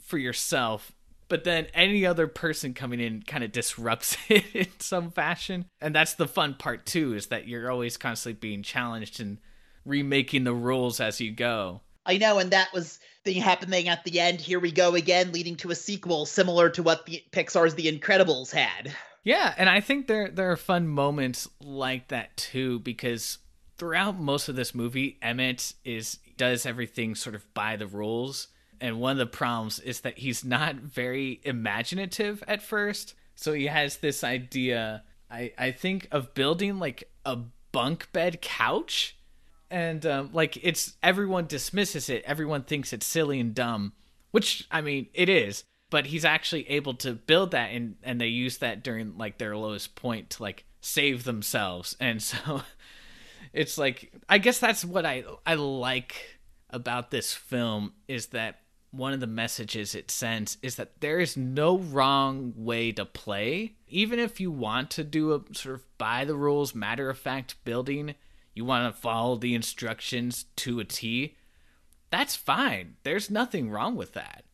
for 0.00 0.18
yourself, 0.18 0.92
but 1.34 1.42
then 1.42 1.66
any 1.74 2.06
other 2.06 2.28
person 2.28 2.74
coming 2.74 3.00
in 3.00 3.20
kind 3.20 3.42
of 3.42 3.50
disrupts 3.50 4.16
it 4.28 4.44
in 4.54 4.68
some 4.78 5.10
fashion, 5.10 5.64
and 5.80 5.92
that's 5.92 6.14
the 6.14 6.28
fun 6.28 6.54
part 6.54 6.86
too, 6.86 7.12
is 7.12 7.26
that 7.26 7.48
you're 7.48 7.68
always 7.68 7.96
constantly 7.96 8.38
being 8.38 8.62
challenged 8.62 9.18
and 9.18 9.38
remaking 9.84 10.44
the 10.44 10.54
rules 10.54 11.00
as 11.00 11.20
you 11.20 11.32
go. 11.32 11.80
I 12.06 12.18
know, 12.18 12.38
and 12.38 12.52
that 12.52 12.72
was 12.72 13.00
the 13.24 13.32
happening 13.32 13.88
at 13.88 14.04
the 14.04 14.20
end. 14.20 14.40
Here 14.40 14.60
we 14.60 14.70
go 14.70 14.94
again, 14.94 15.32
leading 15.32 15.56
to 15.56 15.72
a 15.72 15.74
sequel 15.74 16.24
similar 16.24 16.70
to 16.70 16.84
what 16.84 17.04
the 17.04 17.24
Pixar's 17.32 17.74
The 17.74 17.90
Incredibles 17.90 18.52
had. 18.52 18.94
Yeah, 19.24 19.52
and 19.58 19.68
I 19.68 19.80
think 19.80 20.06
there 20.06 20.30
there 20.30 20.52
are 20.52 20.56
fun 20.56 20.86
moments 20.86 21.48
like 21.60 22.06
that 22.10 22.36
too 22.36 22.78
because 22.78 23.38
throughout 23.76 24.20
most 24.20 24.48
of 24.48 24.54
this 24.54 24.72
movie, 24.72 25.18
Emmett 25.20 25.72
is 25.84 26.20
does 26.36 26.64
everything 26.64 27.16
sort 27.16 27.34
of 27.34 27.52
by 27.54 27.74
the 27.74 27.88
rules. 27.88 28.46
And 28.80 29.00
one 29.00 29.12
of 29.12 29.18
the 29.18 29.26
problems 29.26 29.78
is 29.78 30.00
that 30.00 30.18
he's 30.18 30.44
not 30.44 30.76
very 30.76 31.40
imaginative 31.44 32.42
at 32.46 32.62
first. 32.62 33.14
So 33.34 33.52
he 33.52 33.66
has 33.66 33.98
this 33.98 34.22
idea, 34.22 35.02
I, 35.30 35.52
I 35.58 35.70
think, 35.72 36.08
of 36.10 36.34
building 36.34 36.78
like 36.78 37.10
a 37.24 37.38
bunk 37.72 38.12
bed 38.12 38.40
couch. 38.40 39.16
And 39.70 40.06
um, 40.06 40.30
like 40.32 40.58
it's 40.62 40.94
everyone 41.02 41.46
dismisses 41.46 42.08
it. 42.08 42.22
Everyone 42.26 42.62
thinks 42.62 42.92
it's 42.92 43.06
silly 43.06 43.40
and 43.40 43.54
dumb, 43.54 43.92
which 44.30 44.66
I 44.70 44.80
mean 44.80 45.08
it 45.14 45.28
is. 45.28 45.64
But 45.90 46.06
he's 46.06 46.24
actually 46.24 46.68
able 46.70 46.94
to 46.94 47.12
build 47.12 47.52
that, 47.52 47.70
and 47.70 47.96
and 48.02 48.20
they 48.20 48.28
use 48.28 48.58
that 48.58 48.82
during 48.84 49.16
like 49.16 49.38
their 49.38 49.56
lowest 49.56 49.94
point 49.96 50.30
to 50.30 50.42
like 50.42 50.64
save 50.80 51.24
themselves. 51.24 51.96
And 51.98 52.22
so 52.22 52.62
it's 53.52 53.78
like 53.78 54.12
I 54.28 54.38
guess 54.38 54.58
that's 54.58 54.84
what 54.84 55.04
I 55.04 55.24
I 55.44 55.54
like 55.54 56.38
about 56.70 57.10
this 57.10 57.32
film 57.32 57.92
is 58.08 58.26
that 58.26 58.60
one 58.96 59.12
of 59.12 59.20
the 59.20 59.26
messages 59.26 59.94
it 59.94 60.10
sends 60.10 60.56
is 60.62 60.76
that 60.76 61.00
there 61.00 61.18
is 61.18 61.36
no 61.36 61.78
wrong 61.78 62.52
way 62.56 62.92
to 62.92 63.04
play. 63.04 63.74
Even 63.88 64.18
if 64.18 64.40
you 64.40 64.50
want 64.50 64.90
to 64.92 65.04
do 65.04 65.32
a 65.32 65.40
sort 65.54 65.76
of 65.76 65.98
by 65.98 66.24
the 66.24 66.36
rules, 66.36 66.74
matter 66.74 67.10
of 67.10 67.18
fact 67.18 67.56
building, 67.64 68.14
you 68.54 68.64
want 68.64 68.92
to 68.92 69.00
follow 69.00 69.36
the 69.36 69.54
instructions 69.54 70.46
to 70.56 70.80
a 70.80 70.84
T, 70.84 71.36
that's 72.10 72.36
fine. 72.36 72.96
There's 73.02 73.30
nothing 73.30 73.70
wrong 73.70 73.96
with 73.96 74.12
that. 74.12 74.44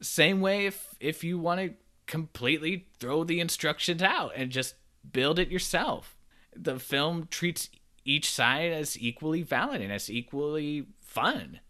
Same 0.00 0.40
way 0.40 0.66
if 0.66 0.94
if 1.00 1.24
you 1.24 1.38
want 1.38 1.60
to 1.60 1.74
completely 2.06 2.86
throw 3.00 3.24
the 3.24 3.40
instructions 3.40 4.02
out 4.02 4.32
and 4.36 4.50
just 4.50 4.76
build 5.12 5.38
it 5.38 5.48
yourself. 5.48 6.16
The 6.54 6.78
film 6.78 7.26
treats 7.30 7.70
each 8.04 8.30
side 8.30 8.72
as 8.72 8.98
equally 9.00 9.42
valid 9.42 9.80
and 9.80 9.92
as 9.92 10.08
equally 10.08 10.86
fun. 11.00 11.60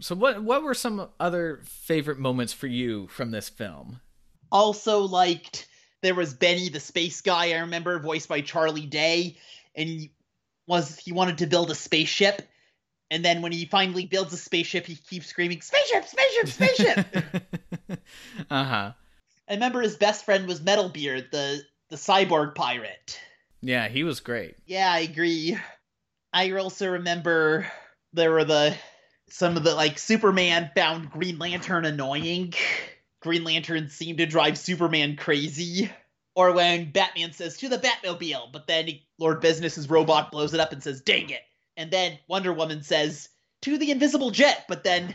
So 0.00 0.14
what 0.14 0.42
what 0.42 0.62
were 0.62 0.74
some 0.74 1.08
other 1.18 1.60
favorite 1.64 2.18
moments 2.18 2.52
for 2.52 2.66
you 2.66 3.06
from 3.08 3.30
this 3.30 3.48
film? 3.48 4.00
Also 4.52 5.00
liked 5.00 5.66
there 6.02 6.14
was 6.14 6.34
Benny 6.34 6.68
the 6.68 6.80
space 6.80 7.20
guy, 7.20 7.52
I 7.52 7.60
remember, 7.60 7.98
voiced 7.98 8.28
by 8.28 8.40
Charlie 8.42 8.86
Day, 8.86 9.38
and 9.74 9.88
he 9.88 10.12
was 10.66 10.98
he 10.98 11.12
wanted 11.12 11.38
to 11.38 11.46
build 11.46 11.70
a 11.70 11.74
spaceship. 11.74 12.42
And 13.10 13.24
then 13.24 13.40
when 13.40 13.52
he 13.52 13.66
finally 13.66 14.04
builds 14.04 14.32
a 14.32 14.36
spaceship, 14.36 14.84
he 14.84 14.96
keeps 14.96 15.26
screaming, 15.28 15.60
Spaceship, 15.60 16.06
spaceship, 16.06 16.48
spaceship! 16.48 17.06
uh-huh. 18.50 18.92
I 19.48 19.54
remember 19.54 19.80
his 19.80 19.96
best 19.96 20.24
friend 20.24 20.46
was 20.48 20.60
Metalbeard, 20.60 21.30
the 21.30 21.62
the 21.88 21.96
cyborg 21.96 22.54
pirate. 22.54 23.18
Yeah, 23.62 23.88
he 23.88 24.04
was 24.04 24.20
great. 24.20 24.56
Yeah, 24.66 24.90
I 24.92 25.00
agree. 25.00 25.56
I 26.32 26.50
also 26.52 26.90
remember 26.90 27.66
there 28.12 28.32
were 28.32 28.44
the 28.44 28.76
some 29.28 29.56
of 29.56 29.64
the 29.64 29.74
like 29.74 29.98
Superman 29.98 30.70
found 30.74 31.10
Green 31.10 31.38
Lantern 31.38 31.84
annoying. 31.84 32.54
Green 33.20 33.44
Lantern 33.44 33.88
seemed 33.88 34.18
to 34.18 34.26
drive 34.26 34.58
Superman 34.58 35.16
crazy. 35.16 35.90
Or 36.34 36.52
when 36.52 36.92
Batman 36.92 37.32
says 37.32 37.56
to 37.58 37.68
the 37.68 37.78
Batmobile, 37.78 38.52
but 38.52 38.66
then 38.66 38.90
Lord 39.18 39.40
Business's 39.40 39.88
robot 39.88 40.30
blows 40.30 40.52
it 40.52 40.60
up 40.60 40.72
and 40.72 40.82
says, 40.82 41.00
"Dang 41.00 41.30
it!" 41.30 41.42
And 41.78 41.90
then 41.90 42.18
Wonder 42.28 42.52
Woman 42.52 42.82
says 42.82 43.30
to 43.62 43.78
the 43.78 43.90
Invisible 43.90 44.30
Jet, 44.30 44.66
but 44.68 44.84
then 44.84 45.14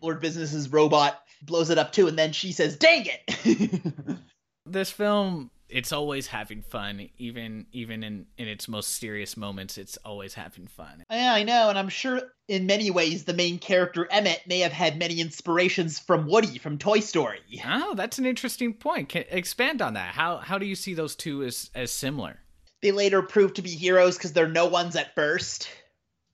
Lord 0.00 0.20
Business's 0.20 0.72
robot 0.72 1.20
blows 1.42 1.70
it 1.70 1.78
up 1.78 1.92
too, 1.92 2.06
and 2.06 2.18
then 2.18 2.32
she 2.32 2.52
says, 2.52 2.76
"Dang 2.76 3.06
it!" 3.06 4.18
This 4.66 4.90
film 4.90 5.50
it's 5.70 5.92
always 5.92 6.26
having 6.26 6.62
fun 6.62 7.08
even 7.18 7.66
even 7.72 8.02
in 8.02 8.26
in 8.36 8.48
its 8.48 8.68
most 8.68 8.96
serious 8.96 9.36
moments 9.36 9.78
it's 9.78 9.96
always 9.98 10.34
having 10.34 10.66
fun. 10.66 11.04
Yeah, 11.10 11.32
I 11.32 11.42
know, 11.42 11.68
and 11.68 11.78
I'm 11.78 11.88
sure 11.88 12.22
in 12.48 12.66
many 12.66 12.90
ways 12.90 13.24
the 13.24 13.34
main 13.34 13.58
character 13.58 14.08
Emmett 14.10 14.42
may 14.46 14.60
have 14.60 14.72
had 14.72 14.98
many 14.98 15.20
inspirations 15.20 15.98
from 15.98 16.26
Woody 16.26 16.58
from 16.58 16.78
Toy 16.78 17.00
Story. 17.00 17.40
Oh, 17.64 17.94
that's 17.94 18.18
an 18.18 18.26
interesting 18.26 18.74
point. 18.74 19.08
Can 19.08 19.24
expand 19.30 19.82
on 19.82 19.94
that. 19.94 20.14
How 20.14 20.38
how 20.38 20.58
do 20.58 20.66
you 20.66 20.74
see 20.74 20.94
those 20.94 21.16
two 21.16 21.44
as 21.44 21.70
as 21.74 21.92
similar? 21.92 22.40
They 22.82 22.92
later 22.92 23.22
prove 23.22 23.54
to 23.54 23.62
be 23.62 23.70
heroes 23.70 24.16
because 24.16 24.32
they're 24.32 24.48
no 24.48 24.66
ones 24.66 24.96
at 24.96 25.14
first. 25.14 25.68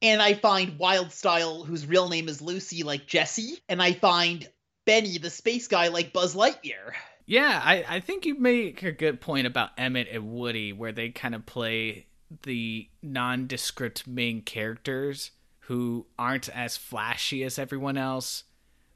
And 0.03 0.21
I 0.21 0.35
find 0.35 0.79
Wildstyle, 0.79 1.67
whose 1.67 1.87
real 1.87 2.09
name 2.09 2.29
is 2.29 2.43
Lucy, 2.43 2.83
like 2.83 3.07
Jesse, 3.07 3.59
and 3.69 3.83
I 3.83 3.93
find 3.95 4.49
Benny, 4.85 5.19
the 5.19 5.31
space 5.31 5.69
guy, 5.69 5.89
like 5.89 6.13
Buzz 6.13 6.35
Lightyear. 6.35 6.93
Yeah, 7.27 7.61
I, 7.63 7.85
I 7.89 8.01
think 8.01 8.25
you 8.25 8.39
make 8.39 8.83
a 8.85 8.93
good 8.93 9.21
point 9.21 9.47
about 9.47 9.71
Emmett 9.77 10.09
and 10.11 10.33
Woody, 10.33 10.73
where 10.73 10.93
they 10.93 11.11
kind 11.11 11.35
of 11.35 11.45
play 11.45 12.07
the 12.45 12.89
nondescript 13.03 14.07
main 14.07 14.43
characters 14.43 15.33
who 15.61 16.07
aren't 16.19 16.49
as 16.49 16.77
flashy 16.77 17.43
as 17.43 17.59
everyone 17.59 17.97
else, 17.97 18.45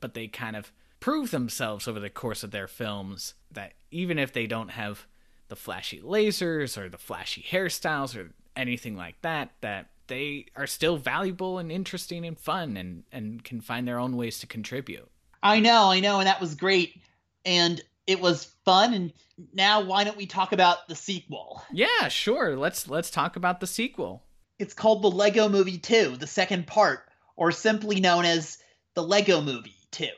but 0.00 0.14
they 0.14 0.28
kind 0.28 0.54
of 0.54 0.70
prove 1.00 1.32
themselves 1.32 1.88
over 1.88 1.98
the 1.98 2.10
course 2.10 2.44
of 2.44 2.52
their 2.52 2.68
films 2.68 3.34
that 3.50 3.72
even 3.90 4.18
if 4.18 4.32
they 4.32 4.46
don't 4.46 4.70
have 4.70 5.06
the 5.48 5.56
flashy 5.56 6.00
lasers 6.00 6.78
or 6.78 6.88
the 6.88 6.98
flashy 6.98 7.42
hairstyles 7.42 8.16
or 8.16 8.30
anything 8.54 8.96
like 8.96 9.20
that, 9.22 9.50
that 9.60 9.90
they 10.06 10.46
are 10.54 10.66
still 10.66 10.96
valuable 10.96 11.58
and 11.58 11.72
interesting 11.72 12.24
and 12.24 12.38
fun 12.38 12.76
and, 12.76 13.02
and 13.10 13.42
can 13.42 13.60
find 13.60 13.88
their 13.88 13.98
own 13.98 14.16
ways 14.16 14.38
to 14.38 14.46
contribute. 14.46 15.08
I 15.42 15.58
know, 15.58 15.90
I 15.90 15.98
know, 15.98 16.18
and 16.18 16.26
that 16.26 16.40
was 16.40 16.54
great. 16.54 17.00
And 17.44 17.80
it 18.10 18.20
was 18.20 18.52
fun. 18.64 18.92
And 18.92 19.12
now, 19.54 19.82
why 19.82 20.02
don't 20.02 20.16
we 20.16 20.26
talk 20.26 20.52
about 20.52 20.88
the 20.88 20.96
sequel? 20.96 21.62
Yeah, 21.72 22.08
sure. 22.08 22.56
Let's 22.56 22.88
let's 22.88 23.10
talk 23.10 23.36
about 23.36 23.60
the 23.60 23.68
sequel. 23.68 24.24
It's 24.58 24.74
called 24.74 25.02
The 25.02 25.10
Lego 25.10 25.48
Movie 25.48 25.78
2, 25.78 26.16
the 26.16 26.26
second 26.26 26.66
part, 26.66 27.08
or 27.36 27.52
simply 27.52 28.00
known 28.00 28.24
as 28.24 28.58
The 28.94 29.02
Lego 29.02 29.40
Movie 29.40 29.76
2. 29.92 30.08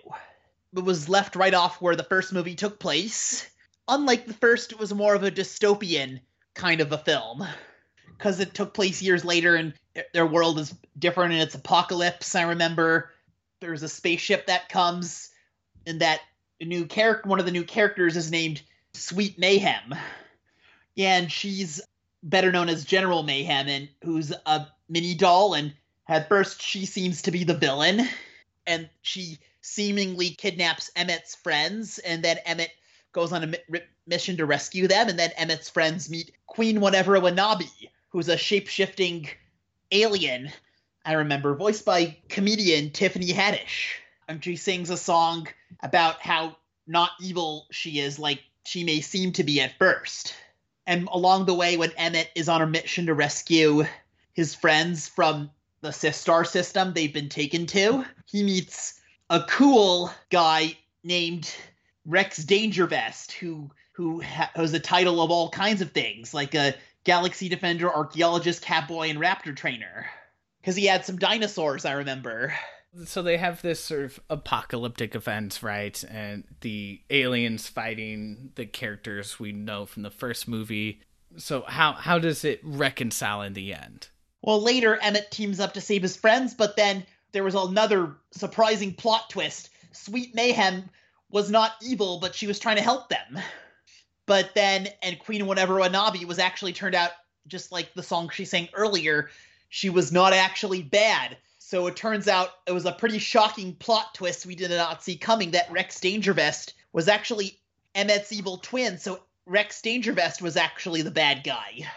It 0.75 0.85
was 0.85 1.09
left 1.09 1.37
right 1.37 1.53
off 1.53 1.83
where 1.83 1.95
the 1.95 2.03
first 2.03 2.33
movie 2.33 2.55
took 2.55 2.81
place. 2.81 3.49
Unlike 3.87 4.27
the 4.27 4.35
first, 4.35 4.73
it 4.73 4.79
was 4.79 4.95
more 4.95 5.15
of 5.15 5.23
a 5.23 5.31
dystopian 5.31 6.21
kind 6.55 6.81
of 6.81 6.93
a 6.93 6.99
film. 6.99 7.47
Because 8.17 8.41
it 8.41 8.55
took 8.55 8.73
place 8.73 9.03
years 9.03 9.25
later 9.25 9.55
and 9.55 9.75
their 10.15 10.27
world 10.27 10.59
is 10.59 10.75
different 10.99 11.35
and 11.35 11.43
it's 11.43 11.55
apocalypse. 11.55 12.35
I 12.35 12.43
remember 12.43 13.11
there's 13.61 13.83
a 13.83 13.89
spaceship 13.89 14.47
that 14.47 14.69
comes 14.69 15.31
and 15.87 16.01
that 16.01 16.21
new 16.65 16.87
character 16.87 17.29
one 17.29 17.39
of 17.39 17.47
the 17.47 17.53
new 17.53 17.65
characters 17.65 18.17
is 18.17 18.31
named 18.31 18.63
Sweet 18.95 19.39
Mayhem. 19.39 19.95
And 20.97 21.31
she's 21.33 21.81
better 22.23 22.53
known 22.53 22.69
as 22.69 22.85
General 22.85 23.23
Mayhem, 23.23 23.69
and 23.69 23.89
who's 24.05 24.33
a 24.47 24.67
mini 24.89 25.15
doll. 25.15 25.55
And 25.55 25.75
at 26.09 26.29
first, 26.29 26.63
she 26.63 26.87
seems 26.87 27.23
to 27.23 27.31
be 27.31 27.45
the 27.45 27.57
villain, 27.57 28.07
and 28.67 28.89
she 29.01 29.39
seemingly 29.63 30.31
kidnaps 30.31 30.91
Emmett's 30.97 31.35
friends, 31.35 31.99
and 31.99 32.23
then 32.23 32.39
Emmett 32.45 32.71
goes 33.13 33.33
on 33.33 33.45
a 33.45 33.47
mi- 33.47 33.81
mission 34.07 34.37
to 34.37 34.47
rescue 34.47 34.89
them, 34.89 35.09
and 35.09 35.19
then 35.19 35.31
Emmett's 35.37 35.71
friends 35.71 36.11
meet 36.11 36.33
Queen 36.47 36.79
Watevra 36.79 37.21
Wa'Nabi, 37.21 37.89
who's 38.11 38.29
a 38.29 38.37
shape 38.37 38.69
shifting 38.69 39.29
alien. 39.91 40.51
I 41.05 41.15
remember, 41.15 41.55
voiced 41.55 41.85
by 41.85 42.17
comedian 42.29 42.91
Tiffany 42.91 43.33
Haddish. 43.33 43.95
and 44.29 44.43
she 44.43 44.57
sings 44.57 44.91
a 44.91 44.97
song 44.97 45.49
about 45.81 46.21
how 46.21 46.57
not 46.87 47.11
evil 47.21 47.67
she 47.71 48.01
is, 48.01 48.19
like 48.19 48.43
she 48.65 48.85
may 48.85 49.01
seem 49.01 49.33
to 49.33 49.45
be 49.45 49.61
at 49.61 49.79
first. 49.79 50.35
And 50.87 51.09
along 51.13 51.47
the 51.47 51.55
way, 51.55 51.77
when 51.77 51.93
Emmett 51.93 52.31
is 52.35 52.49
on 52.49 52.63
a 52.63 52.67
mission 52.67 53.07
to 53.07 53.15
rescue 53.15 53.85
his 54.33 54.55
friends 54.55 55.09
from 55.09 55.51
the 55.81 55.91
Systar 55.91 56.47
system 56.47 56.93
they've 56.93 57.13
been 57.13 57.29
taken 57.29 57.67
to, 57.67 58.05
he 58.27 58.43
meets 58.43 59.01
a 59.31 59.43
cool 59.49 60.11
guy 60.31 60.77
named 61.05 61.55
Rex 62.05 62.45
Dangervest, 62.45 63.33
who 63.33 63.71
who 63.93 64.23
ha- 64.23 64.51
has 64.55 64.73
a 64.73 64.81
title 64.81 65.21
of 65.21 65.31
all 65.31 65.51
kinds 65.51 65.83
of 65.83 65.93
things, 65.93 66.33
like 66.33 66.55
a 66.55 66.75
galaxy 67.05 67.49
defender, 67.49 67.93
archaeologist, 67.93 68.65
catboy, 68.65 69.11
and 69.11 69.19
raptor 69.19 69.55
trainer. 69.55 70.07
Because 70.61 70.77
he 70.77 70.87
had 70.87 71.05
some 71.05 71.19
dinosaurs, 71.19 71.85
I 71.85 71.93
remember. 71.93 72.55
So 73.07 73.23
they 73.23 73.39
have 73.39 73.63
this 73.63 73.81
sort 73.81 74.05
of 74.05 74.21
apocalyptic 74.29 75.15
event, 75.15 75.61
right? 75.63 76.03
And 76.11 76.45
the 76.61 77.01
aliens 77.09 77.69
fighting 77.69 78.53
the 78.55 78.67
characters 78.67 79.41
we 79.41 79.53
know 79.53 79.87
from 79.87 80.03
the 80.03 80.11
first 80.11 80.47
movie. 80.47 81.01
So 81.37 81.63
how 81.67 81.93
how 81.93 82.19
does 82.19 82.45
it 82.45 82.61
reconcile 82.63 83.43
in 83.43 83.55
the 83.55 83.73
end? 83.73 84.09
Well, 84.43 84.61
later 84.61 84.99
Emmett 85.01 85.31
teams 85.31 85.61
up 85.61 85.75
to 85.75 85.81
save 85.81 86.03
his 86.03 86.17
friends, 86.17 86.53
but 86.53 86.77
then 86.77 87.07
there 87.33 87.45
was 87.45 87.55
another 87.55 88.17
surprising 88.33 88.93
plot 88.93 89.31
twist. 89.31 89.71
Sweet 89.93 90.35
Mayhem 90.35 90.91
was 91.31 91.51
not 91.51 91.73
evil, 91.83 92.19
but 92.21 92.35
she 92.35 92.47
was 92.47 92.59
trying 92.59 92.77
to 92.77 92.83
help 92.83 93.09
them. 93.09 93.39
But 94.27 94.55
then, 94.55 94.89
and 95.03 95.19
Queen 95.19 95.43
Watevra 95.43 95.89
Wa'Nabi 95.89 96.25
was 96.27 96.39
actually 96.39 96.73
turned 96.73 96.95
out 96.95 97.11
just 97.47 97.73
like 97.73 97.95
the 97.95 98.03
song 98.03 98.29
she 98.29 98.45
sang 98.45 98.69
earlier. 98.75 99.31
She 99.69 99.91
was 99.91 100.13
not 100.13 100.33
actually 100.33 100.83
bad. 100.83 101.37
So 101.73 101.87
it 101.87 101.97
turns 101.97 102.29
out 102.29 102.51
it 102.67 102.73
was 102.73 102.85
a 102.85 102.93
pretty 102.93 103.19
shocking 103.19 103.75
plot 103.77 104.13
twist 104.15 104.45
we 104.45 104.55
did 104.55 104.71
not 104.71 105.03
see 105.03 105.17
coming 105.17 105.53
that 105.53 105.73
Rex 105.73 105.99
Dangervest 106.01 106.75
was 106.93 107.09
actually 107.09 107.59
Emmett's 107.95 108.31
evil 108.31 108.59
twin. 108.59 108.99
So 108.99 109.23
Rex 109.47 109.81
Dangervest 109.81 110.43
was 110.43 110.59
actually 110.59 111.01
the 111.01 111.11
bad 111.11 111.45
guy. 111.45 111.89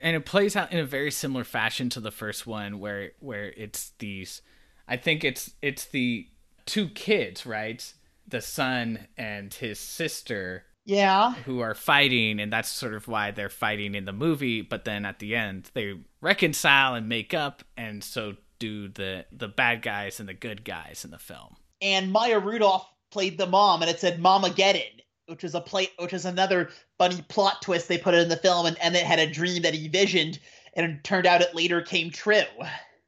and 0.00 0.16
it 0.16 0.24
plays 0.24 0.56
out 0.56 0.72
in 0.72 0.78
a 0.78 0.84
very 0.86 1.10
similar 1.10 1.44
fashion 1.44 1.90
to 1.90 2.00
the 2.00 2.10
first 2.10 2.46
one 2.46 2.78
where 2.80 3.10
where 3.20 3.52
it's 3.54 3.92
these 3.98 4.40
i 4.88 4.96
think 4.96 5.24
it's 5.24 5.52
it's 5.60 5.84
the 5.84 6.26
two 6.64 6.88
kids 6.88 7.44
right 7.44 7.92
the 8.26 8.40
son 8.40 9.08
and 9.18 9.52
his 9.52 9.78
sister 9.78 10.64
Yeah. 10.86 11.34
who 11.44 11.60
are 11.60 11.74
fighting 11.74 12.40
and 12.40 12.50
that's 12.50 12.70
sort 12.70 12.94
of 12.94 13.06
why 13.08 13.30
they're 13.32 13.50
fighting 13.50 13.94
in 13.94 14.06
the 14.06 14.12
movie 14.14 14.62
but 14.62 14.86
then 14.86 15.04
at 15.04 15.18
the 15.18 15.36
end 15.36 15.70
they 15.74 15.94
reconcile 16.22 16.94
and 16.94 17.10
make 17.10 17.34
up 17.34 17.62
and 17.76 18.02
so 18.02 18.34
do 18.58 18.88
the 18.88 19.24
the 19.32 19.48
bad 19.48 19.82
guys 19.82 20.20
and 20.20 20.28
the 20.28 20.34
good 20.34 20.64
guys 20.64 21.04
in 21.04 21.10
the 21.10 21.18
film 21.18 21.56
and 21.80 22.12
Maya 22.12 22.38
Rudolph 22.38 22.88
played 23.10 23.38
the 23.38 23.46
mom, 23.46 23.82
and 23.82 23.90
it 23.90 24.00
said 24.00 24.20
"Mama 24.20 24.50
Get 24.50 24.76
It," 24.76 25.02
which 25.26 25.44
is 25.44 25.54
a 25.54 25.60
play, 25.60 25.88
which 25.98 26.12
is 26.12 26.24
another 26.24 26.70
funny 26.98 27.22
plot 27.28 27.62
twist 27.62 27.88
they 27.88 27.98
put 27.98 28.14
in 28.14 28.28
the 28.28 28.36
film. 28.36 28.66
And 28.66 28.76
Emmett 28.80 29.04
had 29.04 29.18
a 29.18 29.30
dream 29.30 29.62
that 29.62 29.74
he 29.74 29.88
visioned, 29.88 30.38
and 30.74 30.90
it 30.90 31.04
turned 31.04 31.26
out 31.26 31.42
it 31.42 31.54
later 31.54 31.80
came 31.80 32.10
true. 32.10 32.42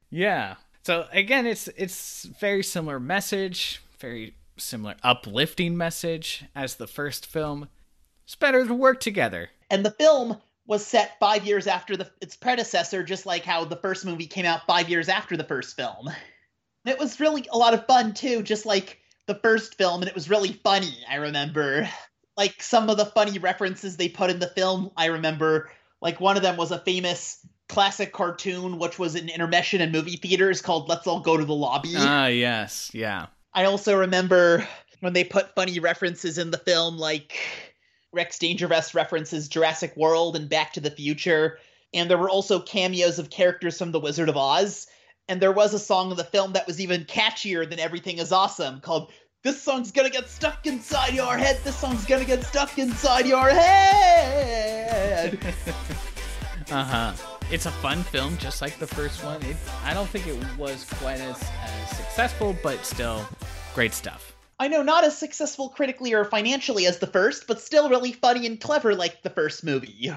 Yeah. 0.09 0.55
So 0.83 1.07
again, 1.11 1.45
it's 1.45 1.67
it's 1.69 2.23
very 2.39 2.63
similar 2.63 2.99
message, 2.99 3.81
very 3.99 4.35
similar 4.57 4.95
uplifting 5.03 5.77
message 5.77 6.45
as 6.55 6.75
the 6.75 6.87
first 6.87 7.25
film. 7.25 7.69
It's 8.25 8.35
better 8.35 8.65
to 8.65 8.73
work 8.73 8.99
together. 8.99 9.49
And 9.69 9.85
the 9.85 9.91
film 9.91 10.37
was 10.71 10.85
set 10.85 11.19
five 11.19 11.45
years 11.45 11.67
after 11.67 11.97
the, 11.97 12.09
its 12.21 12.37
predecessor, 12.37 13.03
just 13.03 13.25
like 13.25 13.43
how 13.43 13.65
the 13.65 13.75
first 13.75 14.05
movie 14.05 14.25
came 14.25 14.45
out 14.45 14.65
five 14.65 14.87
years 14.87 15.09
after 15.09 15.35
the 15.35 15.43
first 15.43 15.75
film. 15.75 16.09
It 16.85 16.97
was 16.97 17.19
really 17.19 17.45
a 17.51 17.57
lot 17.57 17.73
of 17.73 17.85
fun 17.87 18.13
too, 18.13 18.41
just 18.41 18.65
like 18.65 19.01
the 19.25 19.35
first 19.35 19.77
film, 19.77 20.01
and 20.01 20.07
it 20.07 20.15
was 20.15 20.29
really 20.29 20.53
funny. 20.63 20.95
I 21.09 21.15
remember, 21.15 21.89
like 22.37 22.63
some 22.63 22.89
of 22.89 22.95
the 22.95 23.05
funny 23.05 23.37
references 23.37 23.97
they 23.97 24.07
put 24.07 24.29
in 24.29 24.39
the 24.39 24.47
film. 24.47 24.91
I 24.95 25.07
remember, 25.07 25.69
like 26.01 26.21
one 26.21 26.37
of 26.37 26.41
them 26.41 26.55
was 26.55 26.71
a 26.71 26.79
famous 26.79 27.45
classic 27.67 28.13
cartoon, 28.13 28.79
which 28.79 28.97
was 28.97 29.15
an 29.15 29.27
intermission 29.27 29.81
in 29.81 29.91
movie 29.91 30.15
theaters 30.15 30.61
called 30.61 30.87
"Let's 30.87 31.05
All 31.05 31.19
Go 31.19 31.35
to 31.35 31.43
the 31.43 31.53
Lobby." 31.53 31.95
Ah, 31.97 32.27
yes, 32.27 32.89
yeah. 32.93 33.25
I 33.53 33.65
also 33.65 33.97
remember 33.99 34.65
when 35.01 35.11
they 35.11 35.25
put 35.25 35.53
funny 35.53 35.81
references 35.81 36.37
in 36.37 36.49
the 36.49 36.57
film, 36.59 36.97
like 36.97 37.37
Rex 38.13 38.37
Dangervest 38.37 38.93
references 38.93 39.47
Jurassic 39.47 39.95
World 39.95 40.35
and 40.35 40.49
Back 40.49 40.73
to 40.73 40.79
the 40.79 40.91
Future. 40.91 41.59
And 41.93 42.09
there 42.09 42.17
were 42.17 42.29
also 42.29 42.59
cameos 42.59 43.19
of 43.19 43.29
characters 43.29 43.77
from 43.77 43.91
The 43.91 43.99
Wizard 43.99 44.29
of 44.29 44.37
Oz. 44.37 44.87
And 45.27 45.41
there 45.41 45.51
was 45.51 45.73
a 45.73 45.79
song 45.79 46.11
in 46.11 46.17
the 46.17 46.23
film 46.23 46.53
that 46.53 46.67
was 46.67 46.81
even 46.81 47.05
catchier 47.05 47.69
than 47.69 47.79
Everything 47.79 48.17
is 48.17 48.31
Awesome 48.31 48.81
called 48.81 49.11
This 49.43 49.61
Song's 49.61 49.91
Gonna 49.91 50.09
Get 50.09 50.29
Stuck 50.29 50.65
Inside 50.67 51.13
Your 51.13 51.37
Head. 51.37 51.59
This 51.63 51.77
Song's 51.77 52.05
Gonna 52.05 52.25
Get 52.25 52.43
Stuck 52.43 52.77
Inside 52.77 53.25
Your 53.27 53.49
Head. 53.49 55.37
Uh 56.71 56.85
huh. 56.85 57.13
It's 57.51 57.65
a 57.65 57.71
fun 57.71 58.01
film, 58.01 58.37
just 58.37 58.61
like 58.61 58.79
the 58.79 58.87
first 58.87 59.25
one. 59.25 59.43
It, 59.43 59.57
I 59.83 59.93
don't 59.93 60.07
think 60.07 60.25
it 60.25 60.37
was 60.57 60.85
quite 60.85 61.19
as, 61.19 61.43
as 61.63 61.97
successful, 61.97 62.55
but 62.63 62.85
still 62.85 63.27
great 63.75 63.93
stuff. 63.93 64.37
I 64.61 64.67
know 64.67 64.83
not 64.83 65.03
as 65.03 65.17
successful 65.17 65.69
critically 65.69 66.13
or 66.13 66.23
financially 66.23 66.85
as 66.85 66.99
the 66.99 67.07
first, 67.07 67.47
but 67.47 67.59
still 67.59 67.89
really 67.89 68.11
funny 68.11 68.45
and 68.45 68.61
clever 68.61 68.93
like 68.93 69.23
the 69.23 69.31
first 69.31 69.63
movie. 69.63 70.13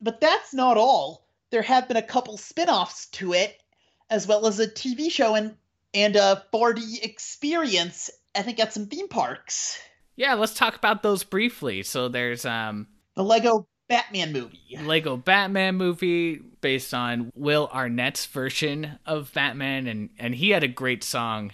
But 0.00 0.18
that's 0.18 0.54
not 0.54 0.78
all. 0.78 1.28
There 1.50 1.60
have 1.60 1.86
been 1.86 1.98
a 1.98 2.02
couple 2.02 2.38
spin-offs 2.38 3.08
to 3.08 3.34
it, 3.34 3.62
as 4.08 4.26
well 4.26 4.46
as 4.46 4.60
a 4.60 4.66
TV 4.66 5.10
show 5.10 5.34
and 5.34 5.56
and 5.92 6.16
a 6.16 6.42
4D 6.54 7.02
experience, 7.04 8.08
I 8.34 8.40
think 8.40 8.58
at 8.60 8.72
some 8.72 8.86
theme 8.86 9.08
parks. 9.08 9.78
Yeah, 10.16 10.32
let's 10.32 10.54
talk 10.54 10.76
about 10.76 11.02
those 11.02 11.22
briefly. 11.22 11.82
So 11.82 12.08
there's 12.08 12.46
um 12.46 12.86
The 13.14 13.24
Lego 13.24 13.68
Batman 13.88 14.32
movie. 14.32 14.78
Lego 14.84 15.18
Batman 15.18 15.74
movie 15.74 16.40
based 16.62 16.94
on 16.94 17.30
Will 17.34 17.68
Arnett's 17.70 18.24
version 18.24 18.98
of 19.04 19.34
Batman, 19.34 19.86
and 19.86 20.08
and 20.18 20.34
he 20.34 20.48
had 20.48 20.64
a 20.64 20.68
great 20.68 21.04
song 21.04 21.52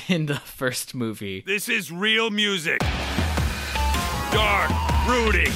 in 0.08 0.26
the 0.26 0.36
first 0.36 0.94
movie. 0.94 1.42
This 1.46 1.68
is 1.68 1.92
real 1.92 2.30
music. 2.30 2.80
Dark, 4.32 4.70
brooding, 5.06 5.52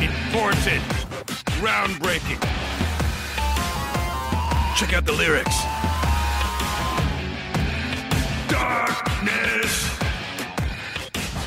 important, 0.00 0.82
groundbreaking. 1.58 2.40
Check 4.76 4.92
out 4.92 5.04
the 5.04 5.12
lyrics. 5.12 5.56
Darkness. 8.48 9.98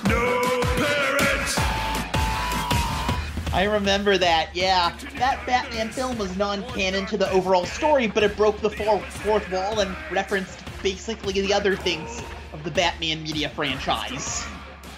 No 0.07 0.41
parents. 0.75 1.57
I 3.53 3.67
remember 3.71 4.17
that, 4.17 4.49
yeah. 4.53 4.95
That 5.17 5.45
Batman 5.45 5.89
film 5.89 6.17
was 6.17 6.35
non-canon 6.35 7.05
to 7.07 7.17
the 7.17 7.31
overall 7.31 7.65
story, 7.65 8.07
but 8.07 8.23
it 8.23 8.35
broke 8.35 8.59
the 8.59 8.69
fourth 8.69 9.51
wall 9.51 9.79
and 9.79 9.95
referenced 10.11 10.62
basically 10.83 11.33
the 11.33 11.53
other 11.53 11.75
things 11.75 12.21
of 12.51 12.63
the 12.63 12.71
Batman 12.71 13.23
media 13.23 13.49
franchise. 13.49 14.45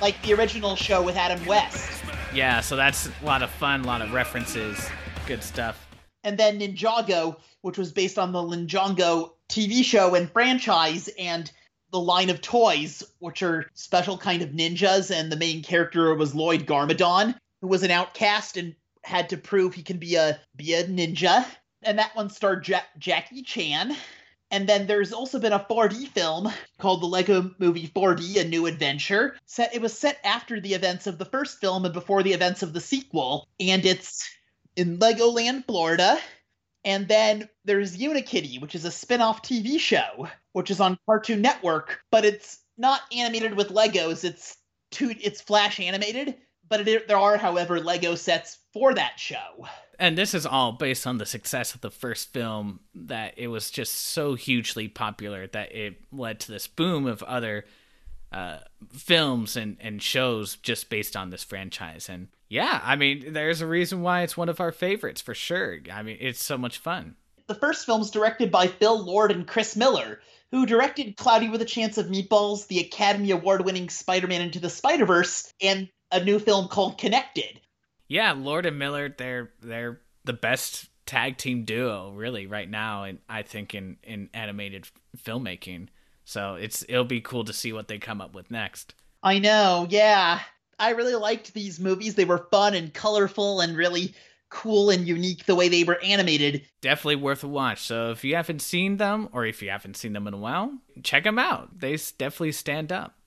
Like 0.01 0.21
the 0.23 0.33
original 0.33 0.75
show 0.75 1.01
with 1.01 1.15
Adam 1.15 1.45
West. 1.45 2.03
Yeah, 2.33 2.59
so 2.59 2.75
that's 2.75 3.07
a 3.07 3.25
lot 3.25 3.41
of 3.41 3.49
fun, 3.51 3.85
a 3.85 3.87
lot 3.87 4.01
of 4.01 4.11
references, 4.11 4.89
good 5.25 5.41
stuff. 5.41 5.87
And 6.25 6.37
then 6.37 6.59
Ninjago, 6.59 7.37
which 7.61 7.77
was 7.77 7.93
based 7.93 8.19
on 8.19 8.33
the 8.33 8.39
Ninjago 8.39 9.31
TV 9.47 9.85
show 9.85 10.15
and 10.15 10.29
franchise, 10.29 11.07
and 11.17 11.49
the 11.91 11.99
line 11.99 12.29
of 12.29 12.41
toys, 12.41 13.03
which 13.19 13.41
are 13.41 13.69
special 13.73 14.17
kind 14.17 14.41
of 14.41 14.49
ninjas, 14.49 15.11
and 15.11 15.31
the 15.31 15.37
main 15.37 15.63
character 15.63 16.13
was 16.15 16.35
Lloyd 16.35 16.65
Garmadon, 16.65 17.35
who 17.61 17.67
was 17.67 17.83
an 17.83 17.91
outcast 17.91 18.57
and 18.57 18.75
had 19.03 19.29
to 19.29 19.37
prove 19.37 19.73
he 19.73 19.83
can 19.83 19.97
be 19.97 20.15
a 20.15 20.39
be 20.57 20.73
a 20.73 20.83
ninja. 20.83 21.45
And 21.83 21.99
that 21.99 22.15
one 22.15 22.29
starred 22.29 22.67
ja- 22.67 22.81
Jackie 22.97 23.43
Chan. 23.43 23.95
And 24.51 24.69
then 24.69 24.87
there's 24.87 25.11
also 25.11 25.39
been 25.39 25.53
a 25.53 25.59
4D 25.59 26.07
film 26.09 26.49
called 26.77 27.01
The 27.01 27.07
Lego 27.07 27.51
Movie 27.57 27.87
4D: 27.87 28.39
A 28.39 28.45
New 28.45 28.67
Adventure. 28.67 29.35
Set 29.45 29.73
it 29.75 29.81
was 29.81 29.97
set 29.97 30.19
after 30.23 30.59
the 30.59 30.73
events 30.73 31.07
of 31.07 31.17
the 31.17 31.25
first 31.25 31.59
film 31.59 31.83
and 31.85 31.93
before 31.93 32.23
the 32.23 32.33
events 32.33 32.63
of 32.63 32.71
the 32.73 32.81
sequel, 32.81 33.47
and 33.59 33.85
it's 33.85 34.29
in 34.75 34.99
Legoland, 34.99 35.65
Florida. 35.65 36.19
And 36.83 37.07
then 37.07 37.49
there's 37.63 37.97
Unikitty, 37.97 38.61
which 38.61 38.75
is 38.75 38.85
a 38.85 38.91
spin-off 38.91 39.41
TV 39.41 39.79
show, 39.79 40.27
which 40.53 40.69
is 40.69 40.79
on 40.79 40.99
Cartoon 41.07 41.41
Network, 41.41 41.99
but 42.11 42.25
it's 42.25 42.59
not 42.77 43.01
animated 43.11 43.55
with 43.55 43.69
Legos. 43.69 44.23
It's 44.23 44.57
it's 44.91 45.41
flash 45.41 45.79
animated, 45.79 46.35
but 46.67 46.87
it, 46.87 47.07
there 47.07 47.17
are 47.17 47.37
however 47.37 47.79
Lego 47.79 48.15
sets 48.15 48.59
for 48.73 48.93
that 48.93 49.19
show. 49.19 49.67
And 49.97 50.17
this 50.17 50.33
is 50.33 50.45
all 50.45 50.73
based 50.73 51.07
on 51.07 51.17
the 51.17 51.25
success 51.25 51.73
of 51.73 51.81
the 51.81 51.91
first 51.91 52.33
film 52.33 52.81
that 52.93 53.33
it 53.37 53.47
was 53.47 53.71
just 53.71 53.93
so 53.93 54.35
hugely 54.35 54.87
popular 54.87 55.47
that 55.47 55.73
it 55.73 56.01
led 56.11 56.39
to 56.41 56.51
this 56.51 56.67
boom 56.67 57.05
of 57.05 57.23
other 57.23 57.65
uh, 58.31 58.57
films 58.91 59.55
and, 59.55 59.77
and 59.79 60.01
shows 60.01 60.57
just 60.57 60.89
based 60.89 61.15
on 61.15 61.29
this 61.29 61.43
franchise. 61.43 62.09
And 62.09 62.27
yeah, 62.49 62.81
I 62.83 62.95
mean, 62.95 63.33
there's 63.33 63.61
a 63.61 63.67
reason 63.67 64.01
why 64.01 64.23
it's 64.23 64.35
one 64.35 64.49
of 64.49 64.59
our 64.59 64.71
favorites 64.71 65.21
for 65.21 65.33
sure. 65.33 65.79
I 65.91 66.03
mean, 66.03 66.17
it's 66.19 66.43
so 66.43 66.57
much 66.57 66.77
fun. 66.77 67.15
The 67.47 67.55
first 67.55 67.85
film's 67.85 68.11
directed 68.11 68.51
by 68.51 68.67
Phil 68.67 69.05
Lord 69.05 69.31
and 69.31 69.47
Chris 69.47 69.75
Miller, 69.75 70.19
who 70.51 70.65
directed 70.65 71.15
Cloudy 71.15 71.47
with 71.47 71.61
a 71.61 71.65
Chance 71.65 71.97
of 71.97 72.07
Meatballs, 72.07 72.67
the 72.67 72.79
Academy 72.79 73.31
Award 73.31 73.63
winning 73.63 73.89
Spider 73.89 74.27
Man 74.27 74.41
Into 74.41 74.59
the 74.59 74.69
Spider 74.69 75.05
Verse, 75.05 75.53
and 75.61 75.89
a 76.15 76.23
new 76.23 76.39
film 76.39 76.67
called 76.67 76.97
Connected. 76.97 77.59
Yeah, 78.07 78.33
Lord 78.33 78.65
and 78.65 78.79
Miller, 78.79 79.13
they're 79.15 79.51
they're 79.61 80.01
the 80.23 80.33
best 80.33 80.87
tag 81.05 81.37
team 81.37 81.65
duo 81.65 82.11
really 82.11 82.47
right 82.47 82.69
now, 82.69 83.03
and 83.03 83.19
I 83.29 83.43
think 83.43 83.75
in 83.75 83.97
in 84.03 84.29
animated 84.33 84.87
filmmaking. 85.17 85.87
So 86.23 86.55
it's 86.55 86.83
it'll 86.87 87.03
be 87.03 87.21
cool 87.21 87.43
to 87.45 87.53
see 87.53 87.73
what 87.73 87.87
they 87.87 87.97
come 87.99 88.21
up 88.21 88.33
with 88.33 88.49
next. 88.51 88.95
I 89.21 89.39
know, 89.39 89.87
yeah. 89.89 90.39
I 90.77 90.91
really 90.91 91.15
liked 91.15 91.53
these 91.53 91.79
movies. 91.79 92.15
They 92.15 92.25
were 92.25 92.47
fun 92.51 92.73
and 92.73 92.93
colorful 92.93 93.61
and 93.61 93.77
really 93.77 94.13
cool 94.49 94.89
and 94.89 95.07
unique 95.07 95.45
the 95.45 95.55
way 95.55 95.69
they 95.69 95.83
were 95.83 96.01
animated. 96.03 96.67
Definitely 96.81 97.17
worth 97.17 97.43
a 97.43 97.47
watch. 97.47 97.81
So 97.81 98.11
if 98.11 98.23
you 98.23 98.35
haven't 98.35 98.61
seen 98.61 98.97
them, 98.97 99.29
or 99.31 99.45
if 99.45 99.61
you 99.61 99.69
haven't 99.69 99.97
seen 99.97 100.13
them 100.13 100.27
in 100.27 100.33
a 100.33 100.37
while, 100.37 100.71
check 101.03 101.23
them 101.23 101.39
out. 101.39 101.79
They 101.79 101.97
definitely 102.17 102.51
stand 102.51 102.91
up. 102.91 103.17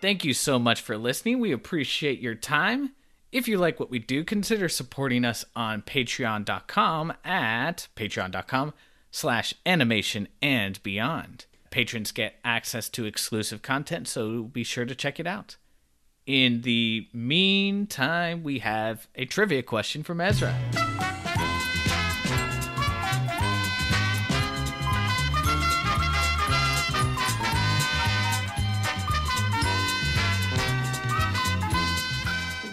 Thank 0.00 0.24
you 0.24 0.32
so 0.32 0.58
much 0.58 0.80
for 0.80 0.96
listening. 0.96 1.40
We 1.40 1.52
appreciate 1.52 2.20
your 2.20 2.34
time. 2.34 2.92
If 3.32 3.46
you 3.46 3.58
like 3.58 3.78
what 3.78 3.90
we 3.90 3.98
do, 3.98 4.24
consider 4.24 4.68
supporting 4.68 5.24
us 5.24 5.44
on 5.54 5.82
patreon.com 5.82 7.12
at 7.24 7.88
patreon.com 7.94 8.74
slash 9.10 9.54
animation 9.66 10.28
and 10.40 10.82
beyond. 10.82 11.44
Patrons 11.70 12.10
get 12.10 12.36
access 12.44 12.88
to 12.88 13.04
exclusive 13.04 13.62
content, 13.62 14.08
so 14.08 14.44
be 14.44 14.64
sure 14.64 14.84
to 14.84 14.94
check 14.94 15.20
it 15.20 15.26
out. 15.26 15.56
In 16.26 16.62
the 16.62 17.08
meantime, 17.12 18.42
we 18.42 18.60
have 18.60 19.06
a 19.14 19.24
trivia 19.24 19.62
question 19.62 20.02
from 20.02 20.20
Ezra. 20.20 20.56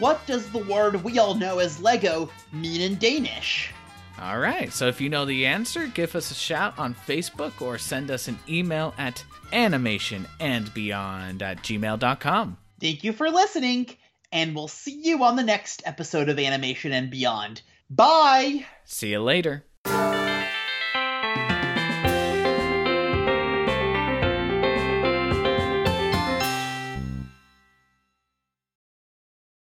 What 0.08 0.26
does 0.26 0.50
the 0.52 0.60
word 0.60 1.04
we 1.04 1.20
all 1.20 1.36
know 1.36 1.60
as 1.60 1.82
Lego 1.82 2.30
mean 2.54 2.80
in 2.80 2.96
Danish? 2.96 3.74
All 4.18 4.40
right, 4.40 4.72
so 4.72 4.88
if 4.88 5.02
you 5.02 5.10
know 5.10 5.26
the 5.26 5.46
answer, 5.46 5.86
give 5.88 6.16
us 6.16 6.32
a 6.32 6.34
shout 6.34 6.80
on 6.80 6.96
Facebook 6.96 7.62
or 7.62 7.78
send 7.78 8.10
us 8.10 8.30
an 8.30 8.40
email 8.48 8.94
at 8.98 9.26
animationandbeyond 9.52 11.42
at 11.42 11.58
gmail.com. 11.58 12.58
Thank 12.80 13.04
you 13.04 13.12
for 13.12 13.30
listening, 13.30 13.90
and 14.32 14.56
we'll 14.56 14.70
see 14.70 15.02
you 15.04 15.22
on 15.26 15.36
the 15.36 15.44
next 15.44 15.84
episode 15.86 16.30
of 16.30 16.40
Animation 16.40 16.94
and 16.94 17.12
Beyond. 17.12 17.62
Bye! 17.90 18.66
See 18.86 19.12
you 19.12 19.20
later. 19.20 19.67